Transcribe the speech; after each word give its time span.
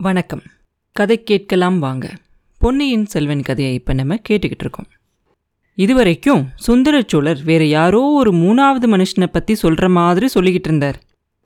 வணக்கம். 0.00 0.42
கதை 0.92 1.22
கேட்கலாம் 1.22 1.78
வாங்க. 1.78 2.12
பொன்னியின் 2.60 3.06
செல்வன் 3.06 3.42
கதையை 3.42 3.74
இப்போ 3.74 3.92
நம்ம 3.92 4.14
கேட்டுக்கிட்டு 4.28 4.60
இருக்கோம். 4.60 4.86
இதுவரைக்கும் 5.74 6.48
சுந்தர 6.56 7.02
சோழர் 7.06 7.42
வேற 7.44 7.64
யாரோ 7.64 8.00
ஒரு 8.10 8.32
மூணாவது 8.32 8.88
மனுஷனை 8.88 9.26
பற்றி 9.26 9.54
சொல்கிற 9.54 9.88
மாதிரி 9.88 10.28
சொல்லிக்கிட்டு 10.34 10.68
இருந்தார். 10.68 10.98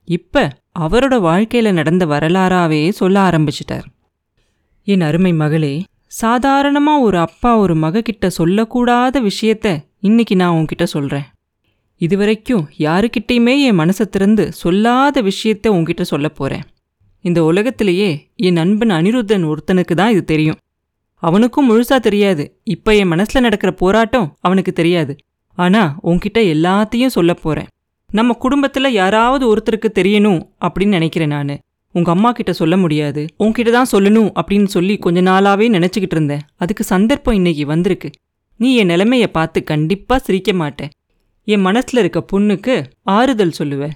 இப்போ 0.04 0.42
அவரோட 0.78 1.20
வாழ்க்கையில் 1.20 1.72
நடந்த 1.72 2.06
வரலாறாவே 2.06 2.88
சொல்ல 2.88 3.30
ஆரம்பிச்சிட்டார். 3.30 3.86
என் 4.84 5.00
அருமை 5.00 5.32
மகளே 5.32 5.84
சாதாரணமாக 6.06 7.00
ஒரு 7.00 7.18
அப்பா 7.18 7.58
ஒரு 7.58 7.74
மகக்கிட்ட 7.74 8.30
சொல்லக்கூடாத 8.38 9.22
விஷயத்த 9.22 9.84
இன்னைக்கு 10.00 10.36
நான் 10.36 10.52
உன்கிட்ட 10.52 10.82
சொல்கிறேன் 10.82 11.26
இதுவரைக்கும் 12.00 12.68
யாருக்கிட்டேயுமே 12.78 13.56
என் 13.60 13.80
மனசை 13.80 14.06
திறந்து 14.08 14.52
சொல்லாத 14.52 15.22
விஷயத்த 15.22 15.66
உன்கிட்ட 15.68 16.02
சொல்ல 16.02 16.28
போகிறேன் 16.28 16.64
இந்த 17.22 17.44
உலகத்திலேயே 17.44 18.28
என் 18.36 18.52
நண்பன் 18.52 18.90
அனிருத்தன் 18.90 19.44
ஒருத்தனுக்கு 19.50 19.94
தான் 19.94 20.10
இது 20.10 20.24
தெரியும். 20.24 20.58
அவனுக்கும் 21.22 21.68
முழுசா 21.70 21.96
தெரியாது. 21.98 22.44
இப்ப 22.64 22.94
என் 22.94 23.10
மனசுல 23.10 23.40
நடக்கிற 23.40 23.72
போராட்டம் 23.72 24.36
அவனுக்கு 24.40 24.72
தெரியாது. 24.72 25.16
ஆனா 25.58 25.98
உன்கிட்ட 26.02 26.38
எல்லாத்தையும் 26.38 27.14
சொல்ல 27.16 27.34
போறேன். 27.34 27.66
நம்ம 28.10 28.36
குடும்பத்துல 28.40 28.88
யாராவது 28.88 29.56
ஒருத்தருக்கு 29.56 29.88
தெரியணும் 29.94 30.40
அப்படின்னு 30.60 30.96
நினைக்கிறேன் 30.98 31.28
நானு. 31.28 31.58
உங்க 31.94 32.10
அம்மா 32.10 32.32
கிட்ட 32.32 32.52
சொல்ல 32.52 32.76
முடியாது. 32.76 33.26
உன்கிட்ட 33.38 33.70
தான் 33.70 33.92
சொல்லணும் 33.92 34.30
அப்படின்னு 34.40 34.64
சொல்லி 34.64 34.96
கொஞ்ச 34.96 35.22
நாளாவே 35.22 35.66
நினைச்சுக்கிட்டு 35.76 36.16
இருந்தேன். 36.16 36.44
அதுக்கு 36.56 36.84
சந்தர்ப்பம் 36.84 37.34
இன்னைக்கு 37.34 37.66
வந்திருக்கு. 37.66 38.10
நீ 38.56 38.76
என் 38.76 38.86
நிலைமையை 38.86 39.28
பார்த்து 39.28 39.64
கண்டிப்பா 39.64 40.18
சிரிக்க 40.18 40.52
மாட்ட 40.52 40.88
என் 41.44 41.64
மனசுல 41.66 41.98
இருக்க 41.98 42.24
புண்ணுக்கு 42.32 42.74
ஆறுதல் 43.02 43.58
சொல்லுவ. 43.58 43.90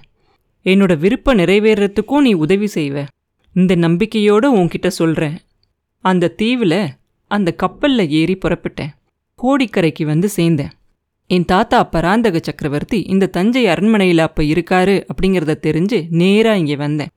என்னோட 0.65 0.97
விருப்பம் 0.97 1.37
நிறைவேறத்துக்கும் 1.37 2.25
நீ 2.27 2.33
உதவி 2.33 2.67
செய்வ. 2.73 3.05
இந்த 3.57 3.75
நம்பிக்கையோட 3.75 4.45
உன்கிட்ட 4.57 4.87
சொல்றேன். 4.87 5.37
அந்த 6.03 6.33
தீவுல 6.41 6.87
அந்த 7.31 7.49
கப்பல்ல 7.63 8.01
ஏறி 8.07 8.35
புறப்பட்டேன். 8.35 8.91
கோடிக்கரைக்கு 9.39 10.03
வந்து 10.05 10.27
சேர்ந்தேன். 10.35 10.73
என் 11.27 11.45
தாத்தா 11.45 11.83
பராந்தக 11.83 12.39
சக்கரவர்த்தி 12.43 12.99
இந்த 13.13 13.25
தஞ்சை 13.27 13.67
அரண்மனையில் 13.67 14.19
அப்ப 14.19 14.43
இருக்காரு 14.43 14.95
அப்படிங்கிறத 15.11 15.55
தெரிஞ்சு 15.67 15.99
நேரா 16.09 16.53
இங்க 16.53 16.75
வந்தேன். 16.75 17.11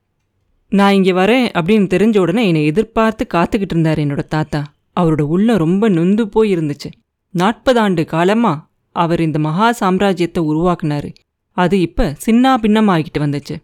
நான் 0.72 0.92
இங்க 0.92 1.12
வரேன் 1.12 1.46
அப்படின்னு 1.60 1.86
தெரிஞ்ச 1.94 2.18
உடனே 2.18 2.46
என்னை 2.46 2.64
எதிர்பார்த்து 2.64 3.26
காத்துக்கிட்டு 3.34 3.74
இருந்தார் 3.74 3.98
என்னோட 3.98 4.24
தாத்தா. 4.34 4.60
அவரோட 5.00 5.22
உள்ளம் 5.34 5.56
ரொம்ப 5.56 5.88
நொந்து 5.88 6.28
போய் 6.28 6.54
இருந்துச்சு 6.56 6.90
நாற்பது 7.34 7.80
ஆண்டு 7.80 8.04
காலமா 8.04 8.52
அவர் 8.96 9.20
இந்த 9.20 9.38
மகா 9.38 9.68
சாம்ராஜ்யத்தை 9.80 10.40
உருவாக்குனாரு. 10.50 11.10
அது 11.56 11.80
இப்ப 11.80 12.16
சின்னா 12.26 12.52
பின்னமாகிட்டு 12.62 13.18
வந்துச்சு. 13.18 13.56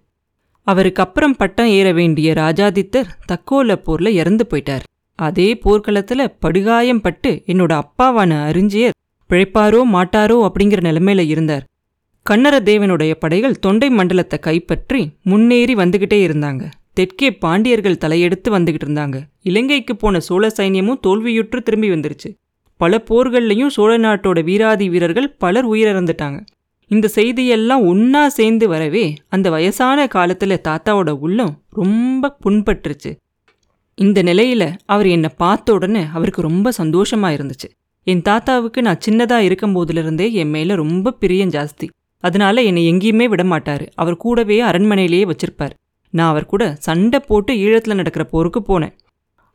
அவருக்கு 0.66 1.02
அப்புறம் 1.02 1.36
பட்டம் 1.36 1.70
ஏற 1.78 1.88
வேண்டிய 1.92 2.28
ராஜாதித்தர் 2.32 3.10
தக்கோல 3.30 3.76
போர்ல 3.86 4.08
இறந்து 4.20 4.44
போயிட்டார். 4.50 4.84
அதே 5.18 5.48
போர்க்களத்துல 5.64 6.20
படுகாயம் 6.40 7.00
பட்டு 7.00 7.30
என்னோட 7.46 7.72
அப்பாவான 7.82 8.32
அறிஞ்சியர் 8.48 8.96
பிழைப்பாரோ 9.30 9.80
மாட்டாரோ 9.92 10.36
அப்படிங்கிற 10.48 10.80
நிலைமையில 10.88 11.24
இருந்தார். 11.26 11.64
கண்ணர 12.26 12.54
தேவனுடைய 12.68 13.12
படைகள் 13.14 13.58
தொண்டை 13.58 13.88
மண்டலத்தை 13.90 14.38
கைப்பற்றி 14.38 15.00
முன்னேறி 15.22 15.74
வந்துகிட்டே 15.74 16.18
இருந்தாங்க. 16.26 16.62
தெற்கே 16.92 17.28
பாண்டியர்கள் 17.34 18.02
தலையெடுத்து 18.04 18.48
வந்துகிட்டு 18.56 18.86
இருந்தாங்க. 18.88 19.16
இலங்கைக்கு 19.42 19.96
போன 19.96 20.20
சோழ 20.20 20.50
சைன்யமும் 20.58 21.00
தோல்வியுற்று 21.06 21.60
திரும்பி 21.62 21.90
வந்துருச்சு. 21.90 22.30
பல 22.80 23.02
போர்கள்லையும் 23.08 23.72
சோழ 23.76 23.92
நாட்டோட 23.98 24.38
வீராதி 24.44 24.86
வீரர்கள் 24.88 25.28
பலர் 25.38 25.68
உயிரிழந்துட்டாங்க. 25.68 26.38
இந்த 26.88 27.10
செய்தியெல்லாம் 27.14 27.84
ஒன்னா 27.92 28.26
சேர்ந்து 28.26 28.68
வரவே 28.68 29.14
அந்த 29.28 29.50
வயசான 29.50 30.06
காலத்துல 30.06 30.58
தாத்தாவோட 30.68 31.10
உள்ளம் 31.10 31.62
ரொம்ப 31.70 32.36
புண்பட்டுருச்சு. 32.44 33.16
இந்த 33.94 34.22
நிலையில 34.22 34.76
அவர் 34.84 35.06
என்னை 35.06 35.30
பார்த்த 35.36 35.72
உடனே 35.72 36.04
அவருக்கு 36.12 36.42
ரொம்ப 36.42 36.72
சந்தோஷமா 36.78 37.30
இருந்துச்சு. 37.36 37.68
என் 38.04 38.22
தாத்தாவுக்கு 38.22 38.82
நான் 38.82 38.98
சின்னதா 39.08 39.36
இருக்கும் 39.36 39.72
போதிலிருந்தே 39.72 40.32
என் 40.32 40.50
மேல 40.50 40.74
ரொம்ப 40.74 41.12
பிரியம் 41.12 41.50
ஜாஸ்தி. 41.50 41.88
அதனால 42.20 42.62
என்னை 42.62 42.92
எங்கேயுமே 42.92 43.24
விட 43.24 43.42
மாட்டாரு. 43.42 43.86
அவர் 43.94 44.16
கூடவே 44.16 44.62
அரண்மனையிலேயே 44.62 45.30
வச்சிருப்பார். 45.30 45.70
நான் 46.10 46.30
அவர் 46.30 46.46
கூட 46.46 46.76
சண்டை 46.78 47.20
போட்டு 47.20 47.54
ஈழத்துல 47.54 47.94
நடக்கிற 47.94 48.24
போருக்கு 48.24 48.60
போனேன். 48.60 48.92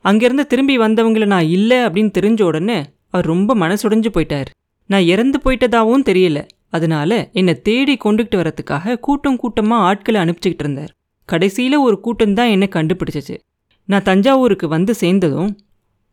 அங்கேருந்து 0.04 0.46
திரும்பி 0.46 0.78
வந்தவங்கள 0.78 1.26
நான் 1.26 1.46
இல்லை 1.46 1.78
அப்படின்னு 1.78 2.12
தெரிஞ்ச 2.18 2.42
உடனே 2.42 2.84
அவர் 3.10 3.26
ரொம்ப 3.26 3.56
மனசுடைஞ்சு 3.56 4.08
போயிட்டார். 4.14 4.46
நான் 4.86 5.02
இறந்து 5.02 5.40
போயிட்டதாவும் 5.46 6.06
தெரியல. 6.06 6.48
அதனால 6.72 7.30
என்னை 7.34 7.62
தேடி 7.62 7.98
கொண்டுகிட்டு 8.04 8.40
வரத்துக்காக 8.42 8.96
கூட்டம் 9.00 9.40
கூட்டமா 9.44 9.78
ஆட்களை 9.90 10.22
அனுப்பிச்சுக்கிட்டு 10.22 10.64
இருந்தார். 10.66 10.94
கடைசியில 11.32 11.80
ஒரு 11.80 12.00
கூட்டம் 12.00 12.34
தான் 12.34 12.48
என்னை 12.48 12.68
கண்டுபிடிச்சிச்சு. 12.72 13.38
நான் 13.86 14.04
தஞ்சாவூருக்கு 14.04 14.68
வந்து 14.68 14.94
சேர்ந்ததும் 14.94 15.52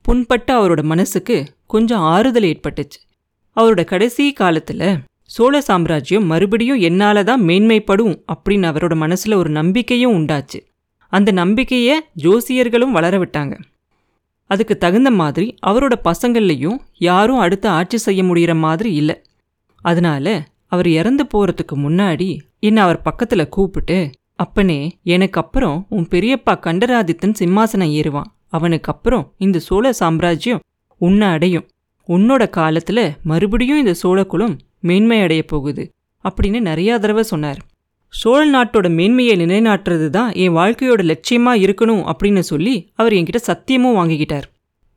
புண்பட்ட 0.03 0.49
அவரோட 0.61 0.83
மனசுக்கு 0.83 1.37
கொஞ்சம் 1.67 2.01
ஆறுதல் 2.01 2.43
ஏற்பட்டுச்சு. 2.43 3.01
அவரோட 3.57 3.85
கடைசி 3.85 4.33
காலத்துல 4.41 4.83
சோழ 5.23 5.61
சாம்ராஜ்யம் 5.61 6.27
மறுபடியும் 6.27 6.79
என்னால 6.79 7.25
தான் 7.25 7.43
மேன்மைப்படும் 7.43 8.15
அப்படின்னு 8.33 8.67
அவரோட 8.71 8.95
மனசுல 9.05 9.35
ஒரு 9.35 9.51
நம்பிக்கையும் 9.51 10.13
உண்டாச்சு. 10.13 10.61
அந்த 11.13 11.33
நம்பிக்கைய 11.33 11.91
ஜோசியர்களும் 12.23 12.97
வளர 12.99 13.15
விட்டாங்க. 13.19 13.55
அதுக்கு 14.51 14.79
தகுந்த 14.79 15.11
மாதிரி 15.11 15.55
அவரோட 15.67 15.95
பசங்கள்லையும் 16.05 16.79
யாரும் 16.99 17.39
அடுத்து 17.39 17.69
ஆட்சி 17.69 17.97
செய்ய 17.97 18.23
முடிகிற 18.23 18.53
மாதிரி 18.57 18.95
இல்லை. 18.95 19.17
அதனால 19.84 20.27
அவர் 20.66 20.89
இறந்து 20.89 21.25
போறதுக்கு 21.25 21.75
முன்னாடி 21.77 22.28
என்னை 22.61 22.83
அவர் 22.83 23.05
பக்கத்துல 23.05 23.49
கூப்பிட்டு 23.49 23.99
அப்பனே 24.37 24.81
எனக்கு 25.03 25.41
அப்புறம் 25.41 25.87
உன் 25.89 26.06
பெரியப்பா 26.11 26.53
கண்டராதித்தன் 26.66 27.39
சிம்மாசனம் 27.39 27.94
ஏறுவான். 27.99 28.28
அவனுக்கு 28.49 28.93
அப்புறம் 28.93 29.25
இந்த 29.38 29.59
சோழ 29.59 29.93
சாம்ராஜ்யம் 29.93 30.62
உன்னை 31.00 31.28
அடையும். 31.28 31.67
உன்னோட 32.09 32.43
காலத்துல 32.56 33.00
மறுபடியும் 33.22 33.78
இந்த 33.78 33.94
சோழகுலம் 34.03 34.55
மேன்மை 34.81 35.21
அடைய 35.21 35.43
போகுது 35.43 35.84
அப்படின்னு 36.25 36.61
நிறைய 36.61 36.99
தடவை 36.99 37.22
சொன்னார். 37.22 37.61
சோழ 38.09 38.41
நாட்டோட 38.50 38.87
மேன்மையை 38.94 39.34
நிலைநாட்டுறது 39.37 40.06
தான் 40.11 40.31
என் 40.33 40.56
வாழ்க்கையோட 40.56 41.00
லட்சியமா 41.11 41.53
இருக்கணும் 41.65 42.03
அப்படின்னு 42.11 42.43
சொல்லி 42.53 42.75
அவர் 42.94 43.12
என்கிட்ட 43.12 43.41
சத்தியமும் 43.47 43.99
வாங்கிக்கிட்டார். 43.99 44.47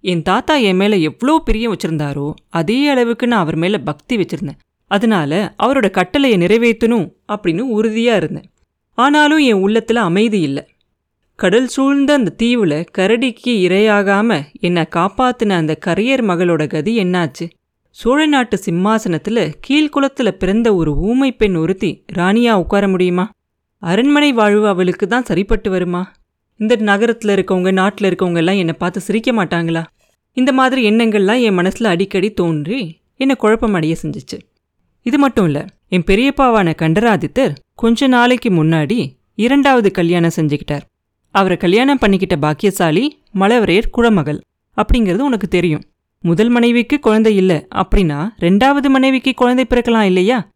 என் 0.04 0.22
தாத்தா 0.22 0.56
என் 0.56 0.76
மேல 0.76 0.96
எவ்வளோ 1.10 1.34
பிரியம் 1.46 1.74
வச்சிருந்தாரோ 1.74 2.28
அதே 2.50 2.88
அளவுக்கு 2.88 3.28
நான் 3.28 3.40
அவர் 3.40 3.56
மேல 3.56 3.80
பக்தி 3.80 4.18
வச்சிருந்தேன். 4.18 4.60
அதனால 4.92 5.56
அவரோட 5.64 5.90
கட்டளையை 5.90 6.38
நிறைவேற்றணும் 6.40 7.08
அப்படின்னு 7.28 7.64
உறுதியா 7.78 8.16
இருந்தேன். 8.16 8.50
ஆனாலும் 8.98 9.38
என் 9.38 9.64
உள்ளத்துல 9.66 9.94
அமைதி 9.94 10.40
இல்லை. 10.42 10.64
கடல் 11.36 11.68
சூழ்ந்த 11.68 12.14
அந்த 12.14 12.36
தீவுல 12.44 12.86
கரடிக்கு 12.98 13.54
இரையாகாம 13.68 14.42
என்னை 14.60 14.84
காப்பாத்தின 14.96 15.50
அந்த 15.50 15.78
கரையர் 15.86 16.24
மகளோட 16.24 16.68
கதி 16.68 17.00
என்னாச்சு? 17.04 17.46
சோழ 17.90 18.26
நாட்டு 18.26 18.60
சிம்மாசனத்துல 18.66 19.54
கீழ்குளத்துல 19.68 20.32
பிறந்த 20.32 20.76
ஒரு 20.76 20.92
ஊமை 20.98 21.32
பெண் 21.32 21.56
ஒருத்தி 21.56 22.04
ராணியா 22.14 22.52
உட்கார 22.52 22.88
முடியுமா? 22.88 23.32
அரண்மனை 23.78 24.32
வாழ்வு 24.34 24.68
அவளுக்கு 24.68 25.08
தான் 25.08 25.26
சரிப்பட்டு 25.26 25.70
வருமா? 25.70 26.12
இந்த 26.58 26.76
நகரத்துல 26.76 27.30
இருக்கவங்க 27.30 27.72
நாட்டில் 27.72 28.10
இருக்கவங்க 28.12 28.38
எல்லாம் 28.38 28.56
என்னை 28.56 28.74
பார்த்து 28.74 29.00
சிரிக்க 29.00 29.32
மாட்டாங்களா? 29.32 29.84
இந்த 30.34 30.52
மாதிரி 30.52 30.90
எண்ணங்கள்லாம் 30.90 31.42
என் 31.42 31.58
மனசுல 31.58 31.84
அடிக்கடி 31.84 32.32
தோன்றி 32.32 32.80
என்னை 33.18 33.36
குழப்பமடைய 33.40 33.96
செஞ்சிச்சு 34.04 34.20
செஞ்சுச்சு. 34.34 34.40
இது 35.02 35.18
மட்டும் 35.18 35.46
இல்ல 35.46 35.66
என் 35.90 36.04
பெரியப்பாவான 36.04 36.74
கண்டராதித்தர் 36.76 37.56
கொஞ்ச 37.76 38.08
நாளைக்கு 38.08 38.50
முன்னாடி 38.50 39.14
இரண்டாவது 39.36 39.92
கல்யாணம் 39.92 40.36
செஞ்சுக்கிட்டார். 40.36 40.82
அவரை 41.32 41.58
கல்யாணம் 41.58 42.00
பண்ணிக்கிட்ட 42.02 42.36
பாக்கியசாலி 42.40 43.18
மலவரையர் 43.40 43.90
குழமகள் 43.92 44.42
அப்படிங்கிறது 44.78 45.18
உனக்கு 45.18 45.48
தெரியும். 45.48 45.84
முதல் 46.22 46.50
மனைவிக்கு 46.50 47.00
குழந்தை 47.00 47.36
இல்லை 47.36 47.68
அப்படின்னா 47.76 48.30
ரெண்டாவது 48.40 48.90
மனைவிக்கு 48.90 49.34
குழந்தை 49.34 49.66
பிறக்கலாம் 49.70 50.02
இல்லையா? 50.02 50.48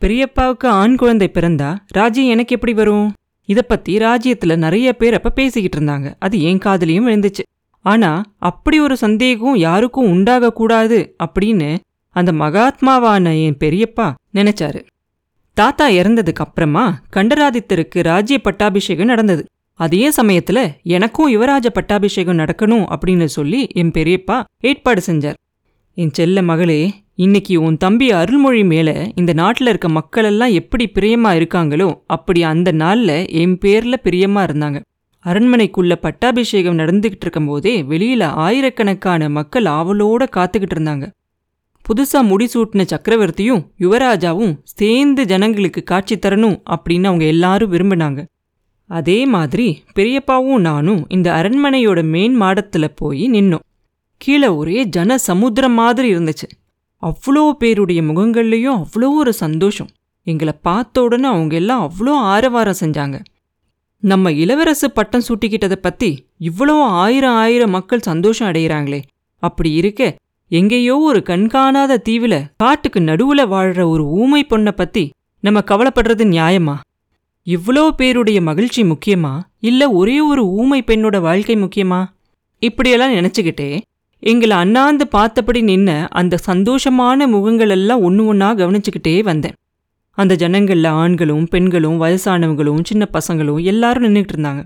பெரியப்பாவுக்கு 0.00 0.66
ஆண் 0.66 0.96
குழந்தை 0.96 1.30
பிறந்தா 1.34 1.76
ராஜ்யம் 1.86 2.28
எனக்கு 2.28 2.54
எப்படி 2.54 2.72
வரும்? 2.72 3.12
இத 3.44 3.62
பத்தி 3.62 3.96
ராஜ்யத்துல 3.96 4.56
நிறைய 4.56 4.92
பேர் 4.92 5.14
அப்ப 5.14 5.30
பேசிக்கிட்டு 5.30 5.78
இருந்தாங்க. 5.78 6.14
அது 6.18 6.42
என் 6.42 6.58
காதுலயும் 6.58 7.06
விழுந்துச்சு. 7.08 7.44
ஆனா 7.82 8.22
அப்படி 8.38 8.80
ஒரு 8.80 8.96
சந்தேகம் 8.96 9.56
யாருக்கும் 9.56 10.06
உண்டாகக்கூடாது 10.06 11.10
அப்படின்னு 11.24 11.78
அந்த 12.10 12.32
மகாத்மாவான 12.32 13.44
என் 13.44 13.56
பெரியப்பா 13.60 14.06
நினைச்சாரு. 14.34 14.80
தாத்தா 15.56 15.88
இறந்ததுக்கு 15.88 16.44
அப்புறமா 16.46 17.00
கண்டராதித்தருக்கு 17.16 18.02
ராஜ்ய 18.02 18.38
பட்டாபிஷேகம் 18.38 19.06
நடந்தது. 19.06 19.44
அதே 19.74 20.10
சமயத்துல 20.10 20.70
எனக்கும் 20.82 21.30
யுவராஜ 21.34 21.66
பட்டாபிஷேகம் 21.66 22.38
நடக்கணும் 22.38 22.84
அப்படின்னு 22.94 23.24
சொல்லி 23.24 23.66
என் 23.72 23.90
பெரியப்பா 23.90 24.44
ஏற்பாடு 24.60 25.02
செஞ்சார். 25.06 25.34
என் 25.94 26.12
செல்ல 26.12 26.42
மகளே 26.42 26.94
இன்னைக்கு 27.14 27.62
உன் 27.62 27.76
தம்பி 27.76 28.12
அருள்மொழி 28.12 28.64
மேல 28.64 29.08
இந்த 29.14 29.32
நாட்டுல 29.32 29.68
இருக்க 29.68 29.88
மக்களெல்லாம் 29.88 30.50
எப்படி 30.50 30.90
பிரியமா 30.94 31.32
இருக்காங்களோ 31.40 31.88
அப்படி 32.06 32.42
அந்த 32.42 32.72
நாள்ல 32.72 33.28
என் 33.28 33.58
பேர்ல 33.64 33.94
பிரியமா 34.04 34.42
இருந்தாங்க. 34.48 34.80
அரண்மனைக்குள்ள 35.24 35.94
பட்டாபிஷேகம் 35.94 36.78
நடந்துகிட்டு 36.78 37.20
இருக்கும்போதே 37.20 37.82
வெளியில 37.82 38.22
ஆயிரக்கணக்கான 38.22 39.28
மக்கள் 39.28 39.64
ஆவலோட 39.64 40.26
காத்துக்கிட்டு 40.36 40.76
இருந்தாங்க. 40.76 41.06
புதுசா 41.84 42.18
முடிசூட்டின 42.30 42.84
சக்கரவர்த்தியும் 42.92 43.62
யுவராஜாவும் 43.78 44.54
சேர்ந்து 44.64 45.24
ஜனங்களுக்கு 45.24 45.82
காட்சி 45.82 46.16
தரணும் 46.16 46.58
அப்படின்னு 46.70 47.04
அவங்க 47.04 47.24
எல்லாரும் 47.24 47.72
விரும்பினாங்க. 47.72 48.20
அதே 48.90 49.26
மாதிரி 49.26 49.66
பெரியப்பாவும் 49.96 50.60
நானும் 50.60 51.02
இந்த 51.08 51.28
அரண்மனையோட 51.32 52.00
மேன் 52.04 52.40
மாடத்துல 52.40 52.84
போய் 52.94 53.24
நின்னோம். 53.30 53.64
கீழே 54.16 54.46
ஒரே 54.46 54.84
ஜன 54.84 55.18
சமுத்திரம் 55.18 55.72
மாதிரி 55.72 56.14
இருந்துச்சு. 56.14 56.48
அவ்வளோ 57.02 57.44
பேருடைய 57.52 58.02
முகங்கள்லேயும் 58.02 58.78
அவ்வளோ 58.82 59.08
ஒரு 59.14 59.32
சந்தோஷம். 59.32 59.90
எங்களை 60.26 60.54
பார்த்த 60.62 61.02
உடனே 61.02 61.28
அவங்க 61.28 61.54
எல்லாம் 61.54 61.82
அவ்வளோ 61.86 62.14
ஆரவாரம் 62.32 62.80
செஞ்சாங்க. 62.80 63.18
நம்ம 64.02 64.30
இளவரசு 64.30 64.88
பட்டம் 64.94 65.26
சூட்டிக்கிட்டதை 65.28 65.76
பத்தி 65.76 66.10
இவ்வளோ 66.40 66.74
ஆயிரம் 66.82 67.34
ஆயிரம் 67.34 67.70
மக்கள் 67.70 68.00
சந்தோஷம் 68.00 68.48
அடைகிறாங்களே 68.48 69.00
அப்படி 69.42 69.70
இருக்க 69.72 70.02
எங்கேயோ 70.52 70.98
ஒரு 70.98 71.22
கண்காணாத 71.22 72.02
தீவுல 72.08 72.44
காட்டுக்கு 72.56 73.00
நடுவுல 73.00 73.38
வாழ்ற 73.38 73.88
ஒரு 73.88 74.06
ஊமை 74.06 74.46
பொண்ணை 74.50 74.70
பத்தி 74.70 75.10
நம்ம 75.40 75.60
கவலைப்படுறது 75.60 76.24
நியாயமா? 76.26 76.74
இவ்வளோ 77.46 77.90
பேருடைய 77.90 78.40
மகிழ்ச்சி 78.40 78.82
முக்கியமா? 78.82 79.40
இல்ல 79.60 79.90
ஒரே 79.90 80.20
ஒரு 80.20 80.46
ஊமை 80.46 80.82
பெண்ணோட 80.82 81.20
வாழ்க்கை 81.20 81.56
முக்கியமா? 81.56 82.04
இப்படியெல்லாம் 82.58 83.12
நினைச்சுக்கிட்டே 83.12 83.80
எங்களை 84.18 84.56
அண்ணாந்து 84.56 85.08
பார்த்தபடி 85.08 85.62
நின்ன 85.62 86.08
அந்த 86.08 86.38
சந்தோஷமான 86.46 87.26
முகங்களெல்லாம் 87.26 88.00
ஒன்று 88.00 88.26
ஒன்றா 88.26 88.54
கவனிச்சுக்கிட்டே 88.54 89.22
வந்தேன். 89.22 89.54
அந்த 90.10 90.34
ஜனங்கள்ல 90.34 90.86
ஆண்களும் 90.86 91.48
பெண்களும் 91.48 92.00
வயசானவங்களும் 92.00 92.84
சின்ன 92.84 93.08
பசங்களும் 93.12 93.62
எல்லாரும் 93.62 94.02
நின்றுக்கிட்டு 94.02 94.36
இருந்தாங்க. 94.36 94.64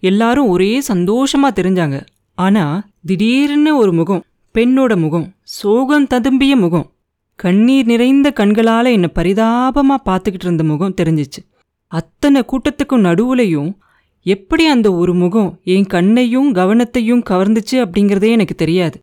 எல்லாரும் 0.00 0.48
ஒரே 0.48 0.82
சந்தோஷமா 0.88 1.48
தெரிஞ்சாங்க. 1.54 2.06
ஆனா 2.34 2.84
திடீர்னு 3.06 3.76
ஒரு 3.76 3.92
முகம் 3.92 4.24
பெண்ணோட 4.58 4.96
முகம் 4.96 5.34
சோகம் 5.42 6.06
ததும்பிய 6.06 6.56
முகம். 6.56 6.92
கண்ணீர் 7.34 7.86
நிறைந்த 7.86 8.30
கண்களால் 8.30 8.84
என்னை 8.84 9.08
பரிதாபமாக 9.08 10.02
பார்த்துக்கிட்டு 10.04 10.42
இருந்த 10.42 10.64
முகம் 10.64 10.94
தெரிஞ்சிச்சு. 10.96 11.40
அத்தனை 11.86 12.44
கூட்டத்துக்கும் 12.44 13.04
நடுவுலையும் 13.06 13.76
எப்படி 14.22 14.66
அந்த 14.66 14.94
ஒரு 14.94 15.14
முகம் 15.14 15.60
என் 15.64 15.86
கண்ணையும் 15.86 16.54
கவனத்தையும் 16.54 17.22
கவர்ந்துச்சு 17.30 17.72
அப்படிங்கிறதே 17.72 18.30
எனக்கு 18.30 18.54
தெரியாது. 18.54 19.00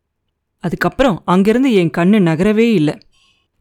அதுக்கப்புறம் 0.57 1.21
அங்கிருந்து 1.25 1.73
என் 1.73 1.91
கண்ணு 1.97 2.19
நகரவே 2.19 2.71
இல்லை. 2.73 2.97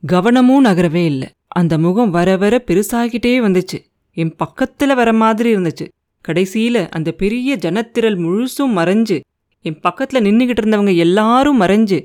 கவனமும் 0.06 0.64
நகரவே 0.64 1.04
இல்லை. 1.04 1.28
அந்த 1.46 1.78
முகம் 1.78 2.10
வர 2.10 2.36
வர 2.36 2.64
பெருசாகிட்டே 2.66 3.34
வந்துச்சு. 3.46 3.78
என் 4.12 4.36
பக்கத்தில் 4.36 4.94
வர 4.94 5.12
மாதிரி 5.12 5.56
இருந்துச்சு. 5.56 5.88
கடைசியில் 6.20 6.88
அந்த 6.88 7.10
பெரிய 7.12 7.56
ஜனத்திரல் 7.56 8.18
முழுசும் 8.18 8.76
மறைஞ்சு 8.76 9.20
என் 9.64 9.80
பக்கத்தில் 9.80 10.24
நின்றுக்கிட்டு 10.24 10.62
இருந்தவங்க 10.62 10.96
எல்லாரும் 10.96 11.60
மறைஞ்சு 11.60 11.98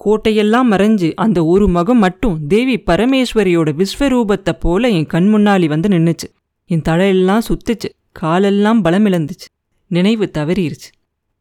கோட்டையெல்லாம் 0.00 0.68
மறைஞ்சு 0.70 1.12
அந்த 1.14 1.44
ஒரு 1.44 1.66
மகம் 1.68 2.02
மட்டும் 2.04 2.46
தேவி 2.46 2.82
பரமேஸ்வரியோட 2.86 3.68
விஸ்வரூபத்தை 3.80 4.52
போல 4.58 4.88
என் 4.88 5.06
கண் 5.06 5.34
முன்னாடி 5.34 5.66
வந்து 5.66 5.88
நின்றுச்சு 5.88 6.28
என் 6.70 6.84
தலையெல்லாம் 6.88 7.46
சுத்துச்சு 7.48 7.88
காலெல்லாம் 8.12 8.84
பலமிழந்துச்சு 8.84 9.48
நினைவு 9.86 10.30
தவறிருச்சு. 10.38 10.88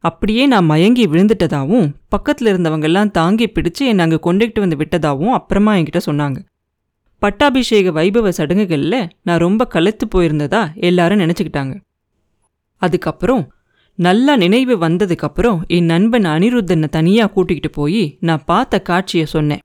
அப்படியே 0.04 0.48
நான் 0.48 0.66
மயங்கி 0.66 1.06
விழுந்துட்டதாவும் 1.08 1.88
பக்கத்தில் 2.10 2.50
இருந்தவங்கெல்லாம் 2.54 3.12
தாங்கி 3.12 3.46
பிடிச்சு 3.46 3.84
என்னை 3.86 4.04
அங்கே 4.06 4.19
கொண்டுகிட்டு 4.24 4.60
வந்து 4.60 4.75
விட்டதாவும் 4.75 5.34
அப்புறமா 5.34 5.74
என்கிட்ட 5.74 6.02
சொன்னாங்க. 6.06 6.40
பட்டாபிஷேக 7.22 7.92
வைபவ 7.92 8.30
சடங்குகளில் 8.30 9.08
நான் 9.22 9.38
ரொம்ப 9.38 9.68
கலைத்து 9.68 10.08
போயிருந்ததா 10.08 10.62
எல்லாரும் 10.75 11.19
நினச்சிக்கிட்டாங்க. 11.19 11.75
அதுக்கப்புறம் 12.81 13.44
நல்லா 13.99 14.35
நினைவு 14.35 14.73
வந்ததுக்கப்புறம் 14.77 15.59
என் 15.67 15.85
நண்பன் 15.85 16.25
அனிருத்தனை 16.25 16.88
தனியாக 16.89 17.31
கூட்டிக்கிட்டு 17.31 17.69
போய் 17.77 18.03
நான் 18.19 18.44
பார்த்த 18.45 18.79
காட்சியை 18.79 19.25
சொன்னேன். 19.25 19.61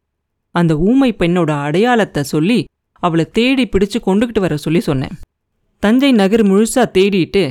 அந்த 0.54 0.72
ஊமை 0.78 1.10
பெண்ணோட 1.18 1.50
அடையாளத்தை 1.66 2.22
சொல்லி 2.22 2.58
அவளை 3.02 3.24
தேடி 3.30 3.64
பிடிச்சு 3.64 3.98
கொண்டுகிட்டு 4.06 4.40
வர 4.40 4.56
சொல்லி 4.56 4.80
சொன்னேன். 4.80 5.14
தஞ்சை 5.82 6.12
நகர் 6.12 6.44
முழுசா 6.46 6.82
தேடிட்டு 6.96 7.44